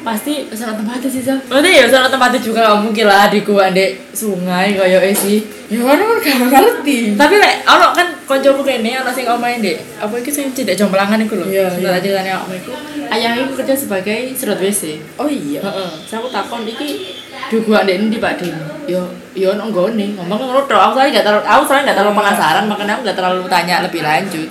[0.00, 1.38] Pasti soal otomatis sih, Sal.
[1.44, 5.38] Berarti ya soal otomatis juga gak mungkin lah adikku ndek sungai koyo sih.
[5.70, 6.18] ya kan kan
[6.50, 9.76] gak ngerti Tapi lek ono kan kancaku kene ono sing omahe ndek.
[10.02, 11.46] Apa iki sing cedek jomblangan iku lho.
[11.46, 12.72] Iya, Setelah ceritanya aku iku,
[13.06, 14.98] ayahnya iku kerja sebagai serut WC.
[15.14, 15.90] oh iya Heeh.
[16.08, 17.14] Terus aku takon iki
[17.52, 18.56] dugu ndek endi Pak Din?
[18.90, 19.04] Yo
[19.38, 20.18] yo ono nggone.
[20.18, 20.80] Ngomong ngono tok.
[20.90, 24.00] Aku soalnya gak terlalu aku soalnya gak terlalu penasaran makanya aku gak terlalu tanya lebih
[24.02, 24.48] lanjut.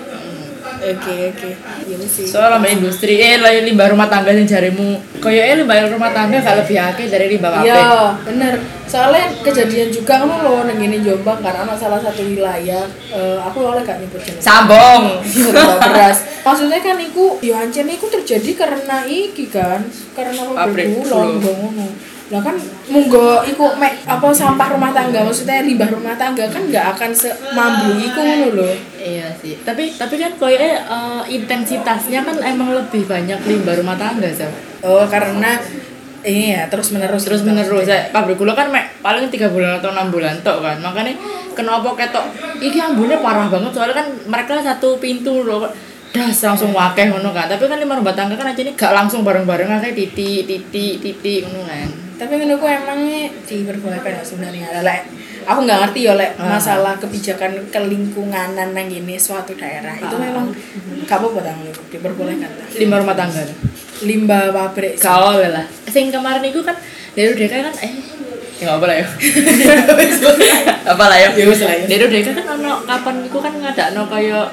[0.79, 1.49] Oke oke
[1.85, 5.75] iya sih Soal sama industri, eh lah limbah rumah tangga yang jarimu Kayak eh limbah
[5.91, 7.91] rumah tangga gak lebih akeh dari limbah kafe Iya,
[8.23, 8.53] bener.
[8.89, 13.57] Soalnya kejadian juga kan lo neng ini Jombang karena anak salah satu wilayah eh, aku
[13.61, 14.41] oleh gak nyebut jenis.
[14.41, 15.21] Sambong
[15.83, 16.25] beras.
[16.41, 19.85] Maksudnya kan iku yo ancen iku terjadi karena iki kan,
[20.17, 21.37] karena Pabrik gula.
[21.37, 21.87] ngono.
[22.29, 22.53] Lah kan
[22.85, 27.97] munggo iku mek apa sampah rumah tangga maksudnya limbah rumah tangga kan nggak akan semambu
[27.97, 28.71] iku ngono lho.
[29.01, 34.29] Iya sih, tapi tapi kan kayaknya eh, intensitasnya kan emang lebih banyak limbah rumah tangga
[34.29, 34.45] sih
[34.85, 35.57] Oh, karena
[36.21, 39.89] ini ya terus menerus Terus menerus, saya pabrik gula kan mek, paling tiga bulan atau
[39.89, 40.77] enam bulan tok kan.
[40.79, 41.17] Makanya
[41.57, 42.25] kenapa ketok,
[42.61, 45.65] iki ambune parah banget soalnya kan mereka satu pintu loh
[46.09, 49.21] das langsung wakeh ngono kan tapi kan lima rumah tangga kan aja ini gak langsung
[49.21, 55.01] bareng-bareng aja titik titik titik ngono kan tapi menurutku emangnya diperbolehkan ya sebenarnya lek
[55.47, 56.59] aku nggak ngerti ya lek Ah.
[56.59, 60.19] masalah kebijakan kelingkunganan nang ini suatu daerah itu Ah.
[60.19, 60.51] memang
[61.07, 62.63] apa-apa tang menurutku diperbolehkan ta.
[62.77, 63.41] lima rumah tangga
[64.03, 64.95] limbah pabrik.
[64.99, 65.65] Kau lah.
[65.91, 66.75] Sing kemarin itu kan
[67.15, 67.93] dari DK kan eh
[68.59, 69.07] ya apa lah ya.
[70.91, 71.29] apa lah ya.
[71.35, 71.85] Ya lah ya.
[71.87, 74.47] Dari DK kan ono kapan iku kan ngadakno kaya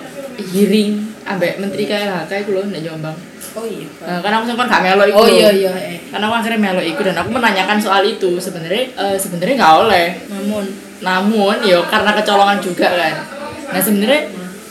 [0.50, 3.16] hearing ambek menteri KLHK iku lho nek Jombang.
[3.56, 5.18] Oh iya Nah, kan aku sempat gak melo iku.
[5.18, 8.84] oh iya iya eh Karena aku akhirnya melo iku dan aku menanyakan soal itu sebenarnya
[8.94, 10.06] eh, sebenarnya nggak oleh.
[10.30, 10.64] namun
[11.02, 13.14] Namun yo karena kecolongan juga kan.
[13.72, 14.20] Nah sebenarnya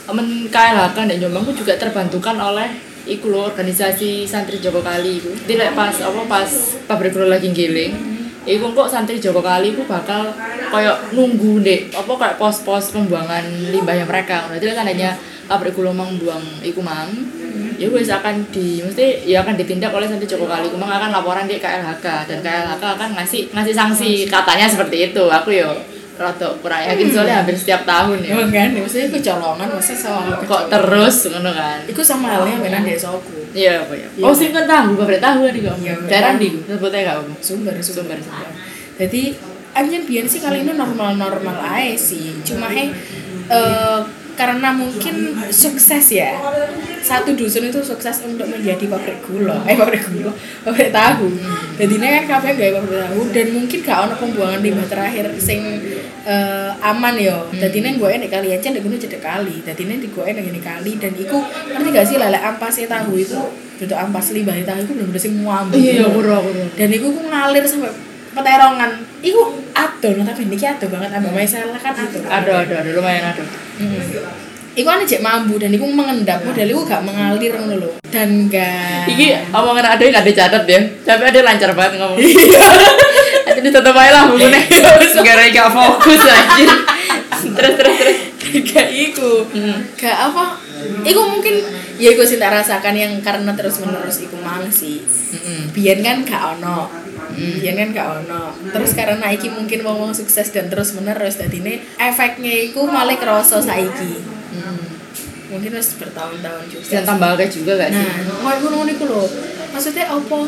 [0.06, 2.70] men KLHK dan Jombang ku juga terbantukan oleh
[3.06, 5.30] iku lho organisasi santri Joko Kali iku.
[5.34, 6.50] Jadi lek pas apa pas
[6.86, 7.92] pabrik lagi giling,
[8.42, 10.34] iku kok santri Joko Kali iku bakal
[10.70, 14.50] koyo nunggu dek apa kayak pos-pos pembuangan limbahnya mereka.
[14.58, 15.14] Jadi tandanya
[15.46, 17.10] pabrik gula mau buang iku mang,
[17.76, 20.68] ya wes akan di mesti ya akan ditindak oleh santri Joko Kali.
[20.72, 25.24] Kumang akan laporan di KLHK dan KLHK akan ngasih ngasih sanksi katanya seperti itu.
[25.28, 25.70] Aku yo
[26.16, 28.40] rada kurang yakin soalnya hampir setiap tahun ya.
[28.40, 31.84] oh kan maksudnya kecolongan maksudnya soal Kok terus ngono kan.
[31.84, 34.08] itu sama halnya benar desaku Iya, apa ya?
[34.16, 34.24] Iya.
[34.24, 35.68] Oh, sing kan tahu, pabrik tahu kan iku.
[35.80, 36.60] Iya, Daerah ndi iku?
[36.76, 37.32] Sebutnya gak apa?
[37.40, 38.48] sumber Sumber, sumber
[38.96, 39.22] jadi
[39.76, 42.88] anjir biar sih kali ini normal normal aja sih cuma eh
[43.52, 44.00] eh,
[44.36, 46.36] karena mungkin sukses ya.
[47.00, 49.64] Satu dusun itu sukses untuk menjadi pabrik gula.
[49.64, 50.30] Eh pabrik gula.
[50.62, 51.32] Pabrik tahu.
[51.80, 53.20] Jadi ini kan kafe gak pabrik tahu.
[53.32, 55.60] Dan mungkin gak ono pembuangan limbah terakhir sing
[56.26, 59.64] eh, aman yo jadi ini gue ini kali aja gue cedek kali.
[59.64, 60.92] Jadi ini di gue ini kali.
[61.00, 61.38] Dan iku
[61.72, 62.16] ngerti gak sih?
[62.20, 63.40] Lele ampasnya tahu itu
[63.76, 66.40] bentuk ampas limbah tahu itu bener-bener sing muambu Iya, ro.
[66.80, 67.92] dan iku ku ngalir sampai
[68.36, 68.90] peterongan
[69.24, 73.42] iku adon tapi ini adon banget ambek masalah kan adon Ada, ada, ada lumayan ada.
[73.80, 73.96] Hmm.
[74.76, 77.90] Iku kan cek mambu dan iku mengendap model iku gak mengalir ngono lho.
[78.12, 82.20] Dan gak Iki omongan ada yang ada catat ya, tapi ada lancar banget ngomong.
[82.20, 82.68] Iya.
[83.48, 84.60] Aja ditutup aja lah bukunya.
[85.16, 86.76] Segera gak fokus aja.
[87.56, 88.18] Terus, terus, terus.
[88.68, 89.48] gak iku.
[89.48, 89.80] Hmm.
[89.96, 90.60] Gak apa?
[91.06, 91.54] Iku mungkin
[91.96, 95.00] ya iku sih tak rasakan yang karena terus menerus iku mang sih.
[95.06, 95.72] Mm-mm.
[95.72, 96.90] Biyen kan gak ono.
[97.34, 98.52] Biyen kan gak ono.
[98.70, 103.62] Terus karena iki mungkin wong sukses dan terus menerus dadi ini efeknya iku malah kerasa
[103.62, 104.20] saiki.
[104.56, 104.78] Mm.
[105.46, 106.90] Mungkin harus bertahun-tahun juga.
[106.90, 108.02] Dan tambah akeh juga gak sih?
[108.42, 109.24] Nah, ngono iku lho.
[109.70, 110.38] Maksudnya apa?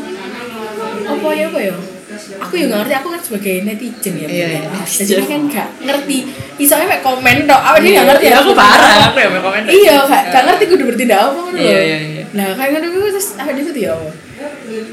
[1.06, 1.76] Apa ya apa ya?
[2.18, 4.28] Aku ya nggak ngerti, aku kan sebagai netizen ya.
[4.28, 6.18] Iya, iya, Jadi kan gak ngerti.
[6.58, 8.24] Isonya mek komen tok, aku dia nggak ngerti.
[8.28, 9.06] Iya, aku parah, apa.
[9.10, 9.62] aku ya mau komen.
[9.66, 11.40] Iya, gak, gak ngerti kudu bertindak apa.
[11.54, 12.22] Iya, iya, iya.
[12.34, 14.08] Nah, kayak ngono iku terus aku diikuti ya apa?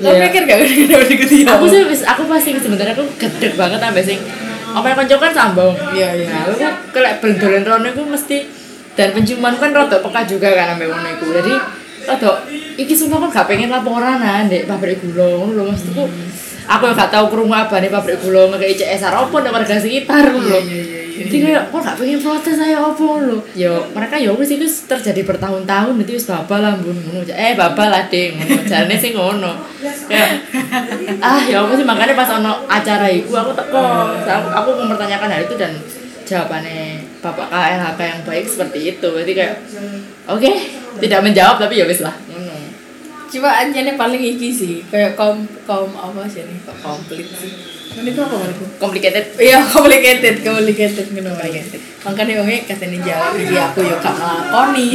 [0.01, 0.19] Lo Iya.
[0.23, 1.73] mikir gak kudu diikuti ya Aku apa?
[1.73, 4.19] sih, aku pasti sebenarnya aku gedek banget sampai sing
[4.75, 5.73] apa yang kan sambung.
[5.95, 6.27] Iya, iya.
[6.29, 6.55] Nah, aku
[6.93, 8.37] kelek bendolan rono iku mesti
[8.95, 11.25] dan penciuman kan rada peka juga kan sampai ngono iku.
[11.35, 11.53] Jadi
[12.05, 12.29] rada
[12.75, 16.03] iki sumpah kan gak pengen laporan ndek pabrik gula ngono lho maksudku.
[16.65, 20.59] Aku gak tau krungu abane pabrik gula ngekei CSR opo ndek warga sekitar ngono lho.
[20.65, 23.37] Iya, iya, iya, Jadi kayak kok gak pengen protes saya ngono lho.
[23.53, 27.21] Yo mereka ya wis itu terjadi bertahun-tahun nanti wis babal lah ngono.
[27.29, 28.61] Eh babal lah ding ngono.
[28.65, 29.51] Jarane sing ngono.
[30.09, 30.31] Kayak
[31.21, 33.83] ah ya apa sih makanya pas ono acara iku aku teko
[34.25, 35.73] aku, aku mempertanyakan hal itu dan
[36.25, 39.55] jawabannya bapak KLHK yang baik seperti itu berarti kayak
[40.25, 40.51] oke
[40.97, 42.13] tidak menjawab tapi ya wis lah
[43.35, 46.55] Coba anjane paling iki sih, kayak kom kom apa sih nih?
[46.63, 47.51] Kok komplit sih.
[47.95, 48.65] Ini kok apa menurutku?
[48.75, 51.81] complicated Iya, complicated, complicated ngono complicated.
[52.03, 54.87] Makanya wongnya katanya jawab iki aku yo gak nglakoni.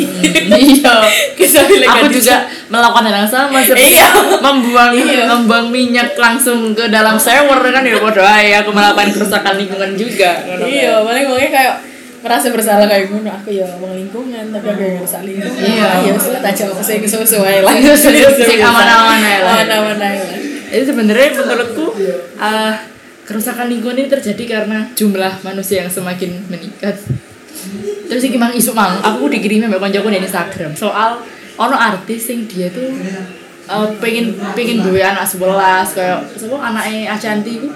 [0.56, 0.94] iya
[1.36, 2.36] Kisah aku juga
[2.68, 4.08] melakukan hal yang sama seperti Iya.
[4.40, 5.22] membuang Iya.
[5.28, 10.40] membuang minyak langsung ke dalam shower kan ya bodoh aja aku melakukan kerusakan lingkungan juga.
[10.64, 11.74] Iya, paling wongnya kayak
[12.20, 13.30] merasa bersalah kayak ngono.
[13.32, 15.60] Aku ya wong lingkungan tapi aku yang rusak lingkungan.
[15.60, 15.88] Iya.
[16.04, 17.72] ya wis lah tak jawab sing sesuai lah.
[17.76, 19.52] Iya, sing aman-aman ae lah.
[19.64, 20.38] aman-aman ae lah.
[20.70, 21.86] Jadi sebenarnya menurutku
[22.38, 22.74] eh,
[23.26, 26.96] kerusakan lingkungan ini terjadi karena jumlah manusia yang semakin meningkat.
[28.10, 30.74] Terus iki mang isu mang, aku dikirimi mbak koncoku di Instagram.
[30.74, 31.22] Soal
[31.60, 32.88] ono artis yang dia tuh
[33.70, 37.68] eh, pengen pengen duwe anak sebelas kayak siapa anaknya Ashanti itu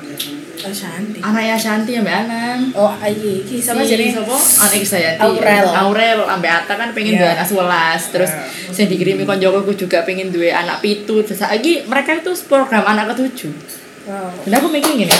[0.65, 2.61] Ashanti anaknya Ashanti ambek Anang.
[2.73, 5.67] Oh ayi iki sama si jadi siapa anak Krisdayanti Aurel.
[5.71, 7.21] Aurel ambek Atta kan pengen Iya.
[7.21, 8.31] duwe anak sebelas terus
[8.73, 11.21] saya dikirimi koncoku juga pengen duwe anak pitu.
[11.23, 13.53] Terus lagi mereka itu program anak ketujuh.
[14.05, 14.33] Wow.
[14.45, 15.17] Dan aku mikir gini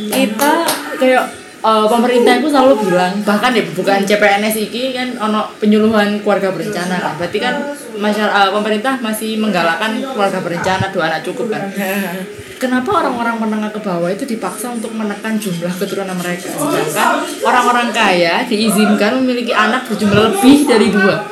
[0.00, 0.52] kita
[0.96, 1.24] kayak
[1.60, 6.96] eh, pemerintah itu selalu bilang bahkan ya bukan CPNS iki kan ono penyuluhan keluarga berencana
[6.98, 7.12] kan.
[7.20, 7.54] Berarti kan
[7.96, 11.68] masyarakat pemerintah masih menggalakkan keluarga berencana dua anak cukup kan.
[12.60, 16.52] Kenapa orang-orang menengah ke bawah itu dipaksa untuk menekan jumlah keturunan mereka?
[16.52, 21.24] Sedangkan orang-orang kaya diizinkan memiliki anak berjumlah lebih dari dua.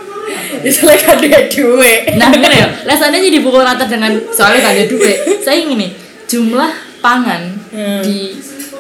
[0.64, 2.16] Itu lagi ada duit.
[2.16, 2.66] Nah kan ya.
[2.88, 5.44] Lesannya jadi pukul rata dengan soalnya ada duit.
[5.44, 5.90] Saya ingin nih
[6.28, 6.72] jumlah
[7.04, 8.00] pangan Hmm.
[8.00, 8.32] di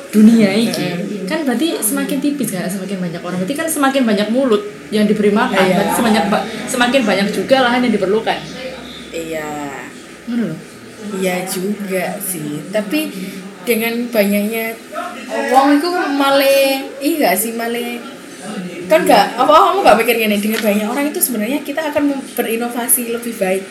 [0.08, 0.72] dunia ini
[1.28, 3.38] kan berarti semakin tipis kan semakin banyak orang.
[3.38, 5.74] Berarti kan semakin banyak mulut yang diberi makan Iya.
[5.76, 8.38] berarti sebanyak ba- semakin banyak juga lahan yang diperlukan.
[9.12, 9.48] Iya.
[10.26, 10.58] Ngono loh.
[11.20, 13.08] Iya juga sih, tapi
[13.62, 14.74] dengan banyaknya
[15.52, 18.00] uang itu malah iya gak sih malah
[18.88, 23.12] kan gak apa kamu gak mikir gini dengan banyak orang itu sebenarnya kita akan berinovasi
[23.12, 23.62] lebih baik.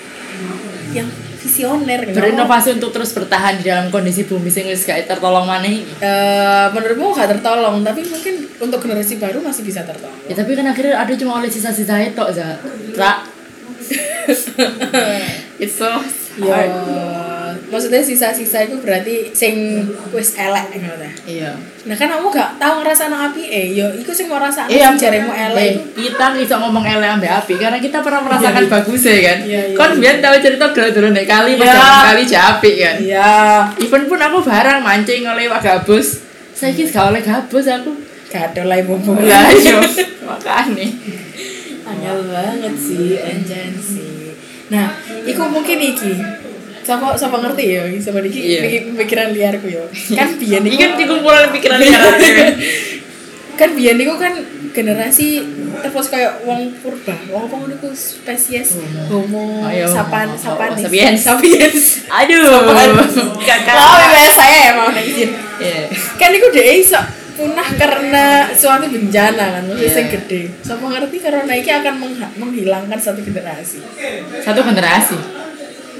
[0.93, 1.09] Yang
[1.47, 2.19] visioner gitu.
[2.19, 5.87] berinovasi untuk terus bertahan di dalam kondisi bumi sing wis gak tertolong maneh.
[6.03, 10.67] Eh, menurutmu gak tertolong tapi mungkin untuk generasi baru masih bisa tertolong ya tapi kan
[10.67, 12.59] akhirnya ada cuma oleh sisa-sisa itu za
[12.99, 13.23] Ra.
[15.63, 15.87] it's so
[16.35, 16.73] ya hard.
[17.67, 21.09] Maksudnya sisa-sisa itu berarti sing wis elek ta.
[21.27, 21.51] iya
[21.83, 25.31] nah kan kamu gak tahu ngerasa api eh yo iku sing mau rasa Iya, jaremu
[25.31, 28.71] elek kita bisa ngomong elek ambek api karena kita pernah merasakan Iya, iya.
[28.71, 29.37] bagusnya kan.
[29.43, 29.75] Iya, iya.
[29.75, 31.75] Kan biar tahu cerita dulu nek kali pas Iya.
[31.75, 32.95] zaman kali japi kan.
[32.99, 33.31] Iya,
[33.79, 36.07] Even pun aku barang mancing oleh Pak Gabus.
[36.51, 37.91] Saya kira gak oleh Gabus aku.
[38.27, 39.79] gak ada lah ibu Lah yo.
[40.23, 40.87] Makane.
[41.87, 44.35] Angel banget sih, anjan sih.
[44.67, 44.91] Nah,
[45.23, 46.11] iku mungkin iki.
[46.87, 48.61] Siapa siapa ngerti ya, sama iki Iya.
[48.63, 49.83] pikir- pikiran liarku yo.
[50.09, 52.15] Kan biyen iku kan dikumpulan pikiran liar.
[53.59, 54.33] kan biyen iku kan
[54.71, 55.41] generasi
[55.77, 58.77] terus kayak wong purba, wong apa ngono iku spesies
[59.09, 59.83] homo Oh, iya.
[59.83, 60.85] sapan Oh, sapanis.
[60.85, 61.19] sapiens.
[61.19, 61.81] Sapiens.
[62.07, 62.69] Aduh.
[63.41, 63.73] Kakak.
[63.73, 65.29] Lah wes saya mau nek izin.
[65.59, 65.89] Iya.
[66.15, 67.01] Kan iku dhek iso
[67.33, 69.93] punah karena suatu bencana kan, maksudnya Iya.
[69.93, 70.41] sing gede.
[70.63, 71.93] Siapa ngerti corona iki akan
[72.37, 73.77] menghilangkan satu generasi.
[74.39, 75.17] Satu generasi.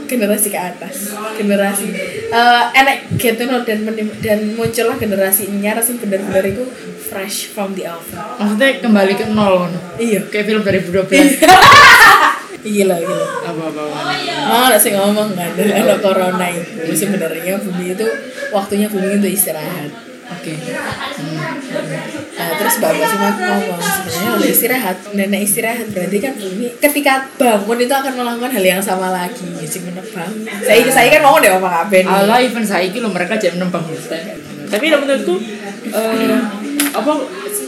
[0.07, 1.85] Generasi ke atas generasi
[2.27, 3.83] eh enak gitu no dan
[4.17, 6.63] dan muncullah generasi nyar sing bener-bener itu
[7.03, 9.67] fresh from the oven Maksudnya kembali ke nol.
[9.97, 11.39] iya Kayak film 2012.
[12.59, 13.81] gila gila Apa-apa.
[14.45, 18.07] oh ada sih ngomong kan ada ada corona itu sebenarnya bumi itu
[18.49, 19.87] waktunya bumi itu istirahat
[20.27, 20.53] Oke.
[22.37, 24.97] nah terus bapak mak ngomong sebenarnya kalau istirahat.
[25.15, 25.87] Nenek istirahat.
[25.95, 29.47] Berarti kan bumi ketika bangun itu akan melakukan hal yang sama lagi.
[29.63, 30.31] Sih menebang
[30.63, 34.35] saya saya kan ngomong deh apa nih Allah even saiki lo mereka jam nembang hutan.
[34.67, 35.35] Tapi menurutku
[35.95, 36.39] eh,
[36.91, 37.11] apa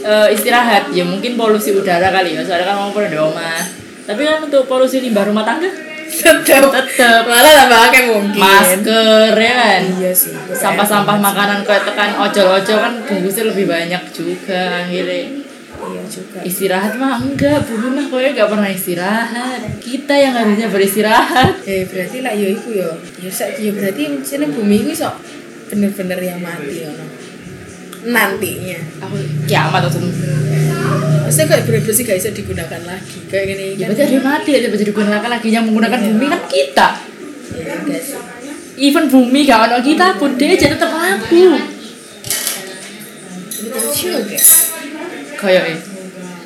[0.04, 0.92] eh, istirahat.
[0.92, 2.44] Ya mungkin polusi udara kali ya.
[2.44, 3.60] Soalnya kan mau pernah di rumah.
[4.04, 7.22] Tapi kan untuk polusi limbah rumah tangga tetap tetep.
[7.24, 8.40] Malah tambah akeh mungkin.
[8.42, 9.82] Masker ya kan.
[9.98, 15.46] iya sih Sampah-sampah makanan kayak tekan ojol-ojol kan bungkusnya lebih banyak juga akhirnya.
[15.80, 16.38] Iya juga.
[16.44, 19.60] Istirahat mah enggak bumi mah kok gak pernah istirahat.
[19.80, 21.64] Kita yang harusnya beristirahat.
[21.64, 22.90] Eh berarti lah yo iku yo.
[23.22, 25.14] Yo sak yo berarti sini bumi iku sok
[25.72, 27.06] bener-bener yang mati ono.
[28.10, 28.80] Nantinya.
[29.08, 29.16] Aku
[29.48, 30.00] kiamat atau
[30.90, 34.26] maksudnya kayak bener-bener sih gak bisa digunakan lagi kayak gini Ya kan berarti ada yang
[34.26, 36.88] mati aja bisa digunakan lagi yang menggunakan bumi kan kita.
[37.86, 38.18] ya sih
[38.80, 41.52] Even bumi gak ada kita pun dia aja tetap laku.
[45.36, 45.62] Kayak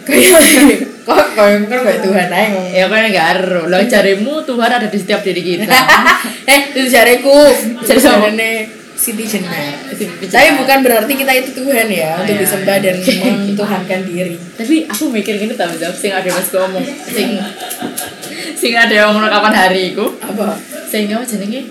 [0.05, 0.43] kayak
[1.07, 3.63] kok kayak kan kayak Tuhan aja ngomong Ya kan gak ero.
[3.69, 5.65] Lo carimu Tuhan ada di setiap diri kita.
[6.53, 7.39] eh itu jariku
[7.87, 8.29] Jari siapa?
[8.29, 9.75] jarane Siti Jenar
[10.31, 12.43] tapi bukan berarti kita itu Tuhan ya untuk iya.
[12.43, 12.97] disembah dan
[13.47, 14.37] mentuhankan diri.
[14.55, 17.39] Tapi aku mikir gini tau jawab sing ada mas ngomong sing
[18.55, 20.07] sing ada yang ngomong kapan hari iku.
[20.23, 20.55] Apa?
[20.87, 21.67] Sing apa jenenge?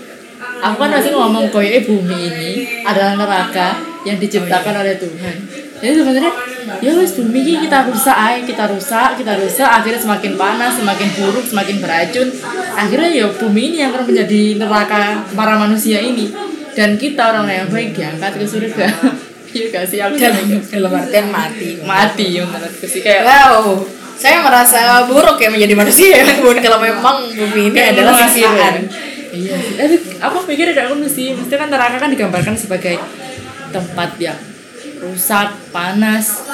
[0.64, 2.50] Aku kan masih ngomong koyo bumi ini
[2.84, 5.36] adalah neraka yang diciptakan oleh Tuhan.
[5.80, 6.32] Jadi sebenarnya
[6.80, 11.08] ya wes bumi ini kita rusak ay kita rusak kita rusak akhirnya semakin panas semakin
[11.20, 12.28] buruk semakin beracun.
[12.76, 16.32] Akhirnya ya bumi ini yang akan menjadi neraka para manusia ini
[16.74, 18.86] dan kita orang yang baik diangkat ke surga
[19.54, 23.82] iya gak sih aku dalam dalam artian mati mati yang menurutku sih kayak wow
[24.14, 28.86] saya merasa buruk ya menjadi manusia ya pun kalau memang bumi ini Kayak adalah siksaan
[29.34, 29.74] Iya sih.
[29.74, 31.34] Tapi aku pikir gak ngono sih.
[31.34, 32.94] Mesti kan neraka kan digambarkan sebagai
[33.74, 34.38] tempat yang
[35.02, 36.46] rusak, panas.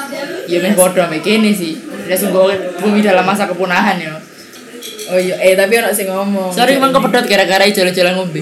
[0.49, 1.77] Ya meh bodoh kene sih.
[2.09, 4.17] Ya sungguh bumi dalam masa kepunahan ya.
[5.11, 8.41] oh iya eh tapi orang sih ngomong Sorry emang kepedot gara-gara jalan-jalan ngombe.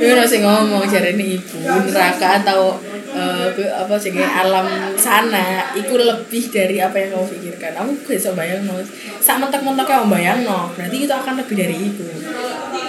[0.00, 4.64] Tapi orang sih ngomong cari ini ibu neraka atau eh, ke- apa sih kayak alam
[4.94, 8.80] sana itu lebih dari apa yang kamu pikirkan aku gak bisa bayang no
[9.18, 12.06] saat mentok-mentok kamu bayang no berarti itu akan lebih dari itu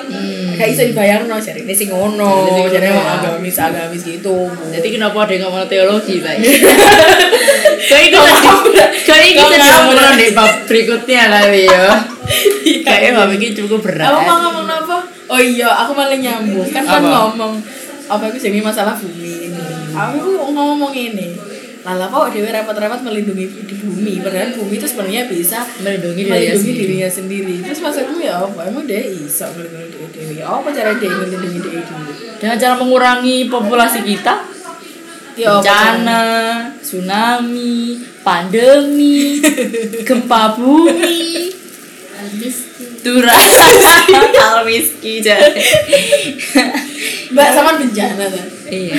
[0.01, 0.51] Hmm.
[0.53, 3.15] kayak bisa dibayang no cari ini sih ngono Jadi sing ngono emang ya.
[3.17, 6.35] agamis agamis gitu Jadi kenapa ada yang ngomong teologi, Pak?
[7.81, 8.19] Kayak itu
[9.01, 11.85] kayak itu ngomong di bab berikutnya kali ya.
[12.81, 14.05] Kayaknya bab ini cukup berat.
[14.05, 14.90] Apa mau ngomong apa?
[15.31, 16.67] Oh iya, aku malah nyambung.
[16.75, 17.55] Kan kan ngomong
[18.11, 19.63] apa itu jadi masalah bumi ini.
[19.95, 21.39] Aku ngomong ini.
[21.81, 26.61] Lala kok dewe repot-repot melindungi di bumi, padahal bumi itu sebenarnya bisa melindungi dirinya melindungi
[26.61, 26.77] sendiri.
[26.85, 27.55] dirinya sendiri.
[27.65, 28.69] Terus maksudmu ya apa?
[28.69, 30.37] Emang dia iso melindungi diri dewi?
[30.45, 32.13] Apa cara dia melindungi diri dewi?
[32.37, 34.35] Dengan cara mengurangi populasi kita,
[35.31, 36.23] Ya bencana,
[36.83, 39.39] tsunami, pandemi,
[40.07, 41.49] gempa bumi,
[43.01, 43.33] Dura
[44.61, 45.57] Almiski jadi.
[47.33, 48.45] Mbak sama bencana kan?
[48.69, 48.95] Iya.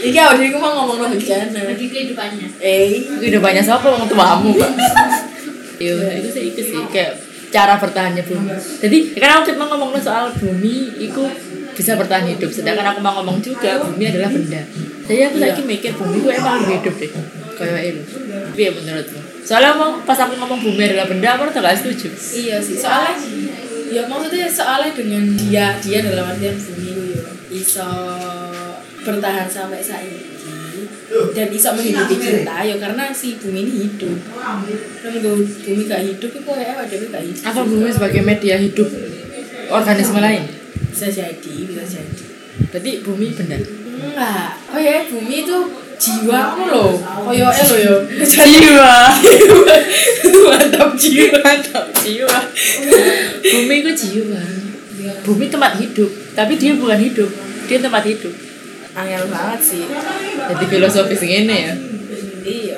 [0.00, 1.58] Iki awak dhewe mau ngomong no bencana.
[1.66, 4.72] bagi kehidupannya Eh, banyak siapa mau tuamu, Pak.
[5.80, 7.18] Iya, itu sih itu sih kayak
[7.50, 8.52] cara bertahannya bumi.
[8.80, 11.22] Jadi kan aku cuma ngomong soal bumi itu
[11.74, 12.48] bisa bertahan hidup.
[12.52, 14.62] Sedangkan aku mau ngomong juga bumi adalah benda.
[15.08, 17.10] Jadi aku lagi mikir bumi itu emang hidup deh.
[17.58, 18.00] Kayak itu.
[18.30, 19.19] Tapi ya menurutmu?
[19.40, 22.08] Soalnya mau pas aku ngomong bumi adalah benda, aku udah gak setuju.
[22.12, 23.14] Iya sih, soalnya
[23.90, 27.90] ya maksudnya soalnya dengan dia dia dalam artian bumi itu ya iso
[29.00, 30.86] bertahan sampai saat ini
[31.34, 34.14] dan iso menghidupi kita ya karena si bumi ini hidup
[35.02, 38.86] dan kalau bumi gak hidup itu apa dia gak hidup Apa bumi sebagai media hidup
[39.68, 40.46] organisme lain?
[40.90, 42.24] bisa jadi bisa jadi
[42.70, 43.58] Berarti bumi benda.
[43.58, 45.58] enggak oh ya bumi itu
[46.00, 46.90] jiwa aku loh
[47.28, 47.96] koyo eh lo yo
[48.32, 48.94] Jiwa.
[50.48, 52.38] mantap jiwa Mantap jiwa.
[53.44, 54.40] Bumi itu jiwa.
[55.22, 57.28] Bumi tempat hidup, tapi dia bukan hidup.
[57.66, 58.32] Dia tempat hidup.
[58.90, 59.86] angel banget sih
[60.50, 61.74] Jadi filosofis ini ya.
[62.42, 62.74] iya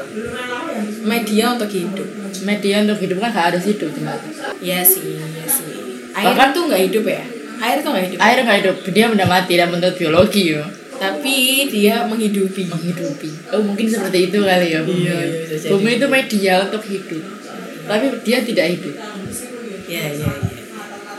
[1.03, 2.05] media untuk hidup
[2.45, 4.21] Media untuk hidup kan gak harus hidup tempat.
[4.59, 5.73] Iya sih, iya sih.
[6.13, 7.23] Air Bahkan- tuh nggak hidup ya?
[7.63, 8.19] Air tuh nggak hidup.
[8.21, 10.65] Air gak hidup, dia benda mati dan menurut biologi ya.
[10.99, 12.69] Tapi dia menghidupi.
[12.69, 13.31] Menghidupi.
[13.53, 15.09] Oh mungkin seperti itu kali ya bumi.
[15.09, 15.27] Iya, ya.
[15.57, 15.69] iya.
[15.73, 17.23] Bumi itu media untuk hidup.
[17.89, 18.95] Tapi dia tidak hidup.
[19.89, 20.31] Iya, iya, iya.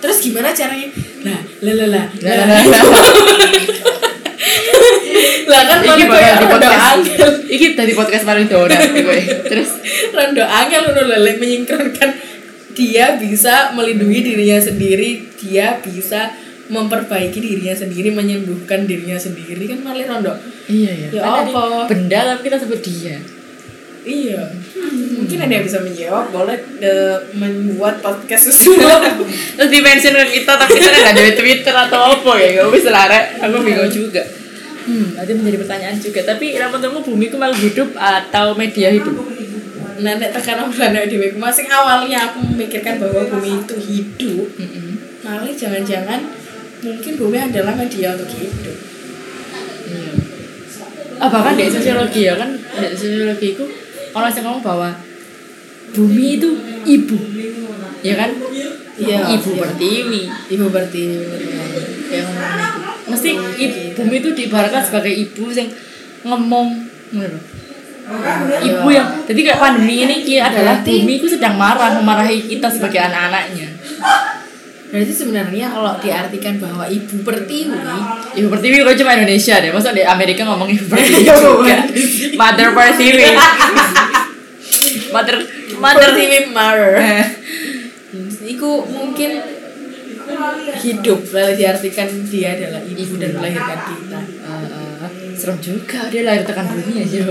[0.04, 0.90] Terus gimana caranya?
[1.24, 2.06] Lah, lah, lah, lah.
[2.20, 3.06] Lah, lah, lah, lah.
[5.48, 6.84] Lah kan mana bakal di podcast.
[6.92, 7.30] angel.
[7.48, 9.20] Iki tadi podcast paling gue.
[9.52, 9.70] Terus
[10.12, 12.10] Rondo angel udah lele menyingkronkan
[12.74, 16.34] dia bisa melindungi dirinya sendiri, dia bisa
[16.74, 20.34] memperbaiki dirinya sendiri, menyembuhkan dirinya sendiri kan malah rondo.
[20.66, 21.08] Iya ya.
[21.14, 21.86] Ya Kan apa?
[21.86, 23.22] Benda tapi kita sebut dia.
[24.04, 24.42] Iya.
[25.16, 29.00] Mungkin ada yang bisa menjawab, boleh eh, membuat podcast semua.
[29.56, 32.50] Terus di mention ke kita tapi kita nggak ada Twitter atau apa ya?
[32.60, 33.26] Gak bisa lah, Rek.
[33.48, 34.24] Aku bingung juga.
[34.84, 36.20] Hmm, nanti menjadi pertanyaan juga.
[36.28, 39.16] Tapi menurutmu bumi itu malah hidup atau media hidup?
[39.94, 44.48] Nenek tekan anak dewi masing awalnya aku memikirkan bahwa bumi itu hidup
[45.24, 46.20] malah jangan-jangan
[46.84, 48.78] mungkin bumi adalah media untuk hidup
[49.84, 50.12] Iya.
[51.20, 53.66] Ah, bahkan di sosiologi ya kan, di sosiologi itu
[54.16, 54.90] orang yang ngomong bahwa
[55.92, 56.50] bumi itu
[56.88, 57.20] ibu,
[58.00, 58.32] ya kan?
[58.94, 59.62] Iya, Ibu iya.
[59.66, 60.22] pertiwi.
[60.54, 61.04] ibu berarti
[62.14, 62.30] yang
[63.04, 65.70] Mesti ibu, bumi itu diibaratkan sebagai ibu yang
[66.24, 66.88] ngomong.
[68.64, 73.68] Ibu yang, jadi kayak pandemi ini adalah bumi itu sedang marah, memarahi kita sebagai anak-anaknya.
[74.94, 77.76] Berarti sebenarnya kalau diartikan bahwa ibu pertiwi
[78.38, 81.78] Ibu pertiwi kok cuma Indonesia deh, masa di Amerika ngomong ibu pertiwi Iya, juga.
[82.38, 83.26] Mother pertiwi.
[85.10, 85.36] Mother,
[85.78, 87.26] mother pertiwi mother Eh,
[88.46, 89.42] Iku mungkin
[90.78, 96.44] hidup lalu diartikan dia adalah ibu dan melahirkan kita eh, eh, serem juga dia lahir
[96.44, 97.24] tekan bumi aja.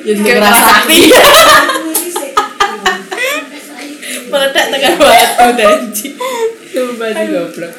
[0.00, 0.66] jadi ngerasa
[4.30, 5.78] meledak tekan batu dan
[6.70, 7.72] Sumpah sih goblok.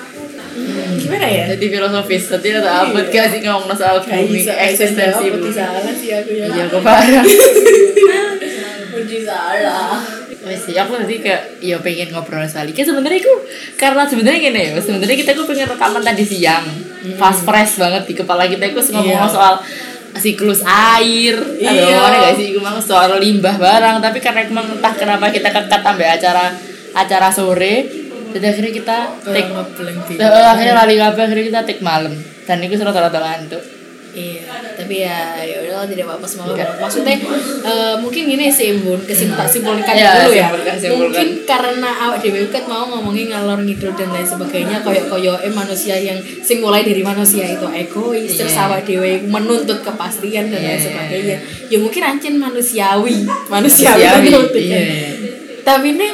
[0.99, 5.47] gimana ya Jadi filosofis, tadi ada apa gak sih ngomong soal bumi, bisa eksistensi bumi.
[5.49, 7.23] salah sih aku ya Iya, kok parah.
[8.91, 10.03] Puji salah
[10.41, 12.73] Wes sih, aku nanti kayak ya pengen ngobrol soal ini.
[12.75, 13.33] Sebenarnya aku
[13.77, 16.65] karena sebenarnya gini ya, sebenarnya kita aku pengen rekaman tadi siang,
[17.15, 18.65] fast fresh banget di kepala kita.
[18.67, 19.29] Aku ngomong Iya.
[19.29, 19.55] soal
[20.17, 21.71] siklus air, Iya.
[21.71, 21.97] iya.
[22.01, 22.51] ada gak sih?
[22.51, 26.45] Aku mau soal limbah barang, tapi karena emang entah kenapa kita kekat sampai acara
[26.91, 27.75] acara sore,
[28.31, 29.49] jadi akhirnya kita take,
[30.17, 32.13] Eh, akhirnya lali kabeh, akhirnya kita take malam,
[32.43, 33.63] dan itu rata-rata ngantuk.
[34.11, 34.43] Iya,
[34.75, 37.15] tapi ya ya udah tidak apa-apa semoga maksudnya
[37.63, 40.99] eh, mungkin gini sih bun kesim tak simpulkan Iya, dulu ya simpulkan, simpulkan.
[41.07, 45.53] mungkin karena awak dewi kan mau ngomongin ngalor ngidul dan lain sebagainya koyok koyok eh
[45.55, 48.67] manusia yang sing mulai dari manusia itu egois terus Iya.
[48.67, 50.83] awak dewi menuntut kepastian dan lain Iya.
[50.83, 51.37] sebagainya
[51.71, 53.15] ya mungkin ancen manusiawi
[53.47, 54.85] manusiawi, Manusiawi, menuntut kan.
[55.63, 56.07] tapi ini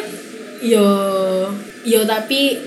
[0.70, 0.86] yo
[1.88, 2.60] yo tapi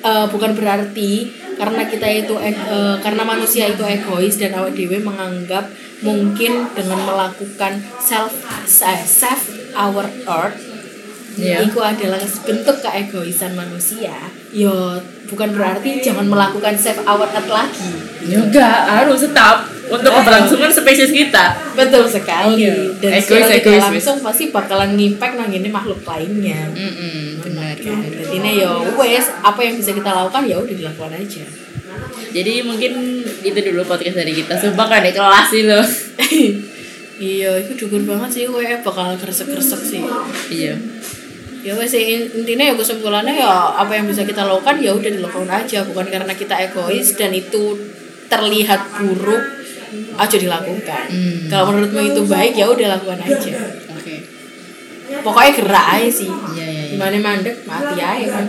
[0.00, 1.12] eh, bukan berarti
[1.54, 2.56] karena kita itu eh,
[2.98, 5.68] karena manusia itu egois dan awak dewe menganggap
[6.00, 8.32] mungkin dengan melakukan self
[8.80, 9.42] eh, self
[9.74, 10.60] our earth
[11.34, 11.66] Iya.
[11.66, 14.14] itu adalah bentuk keegoisan manusia
[14.54, 14.70] yo
[15.26, 17.90] bukan berarti jangan melakukan self our earth lagi
[18.24, 21.58] Juga harus tetap untuk keberlangsungan spesies kita.
[21.74, 22.74] betul sekali Iya.
[22.96, 27.53] dan Egois, egois, langsung pasti bakalan ngimpact nang ini makhluk lainnya Mm-mm, benar.
[27.80, 27.98] Kan?
[28.04, 31.44] Jadi ini ya wes apa yang bisa kita lakukan ya udah dilakukan aja.
[32.34, 32.92] Jadi mungkin
[33.46, 34.58] itu dulu podcast dari kita.
[34.58, 35.78] Sumpah kan kelas sih lo.
[37.22, 40.02] iya, itu dukur banget sih gue bakal kresek-kresek sih.
[40.50, 40.74] iya.
[41.64, 45.48] Ya wes in- intinya ya kesimpulannya ya apa yang bisa kita lakukan ya udah dilakukan
[45.48, 47.72] aja bukan karena kita egois dan itu
[48.28, 49.40] terlihat buruk
[50.18, 51.06] aja dilakukan.
[51.08, 51.48] Hmm.
[51.48, 53.54] Kalau menurutmu itu baik ya udah lakukan aja.
[55.22, 56.30] Pokoknya gerak aja sih.
[56.30, 56.92] Iya iya iya.
[56.96, 58.44] Gimana mandek mati aja kan.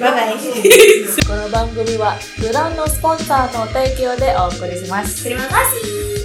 [0.00, 0.36] bye bye.
[1.26, 5.26] この番組はブランドスポンサーの提供でお送りします。
[5.26, 6.19] Terima kasih.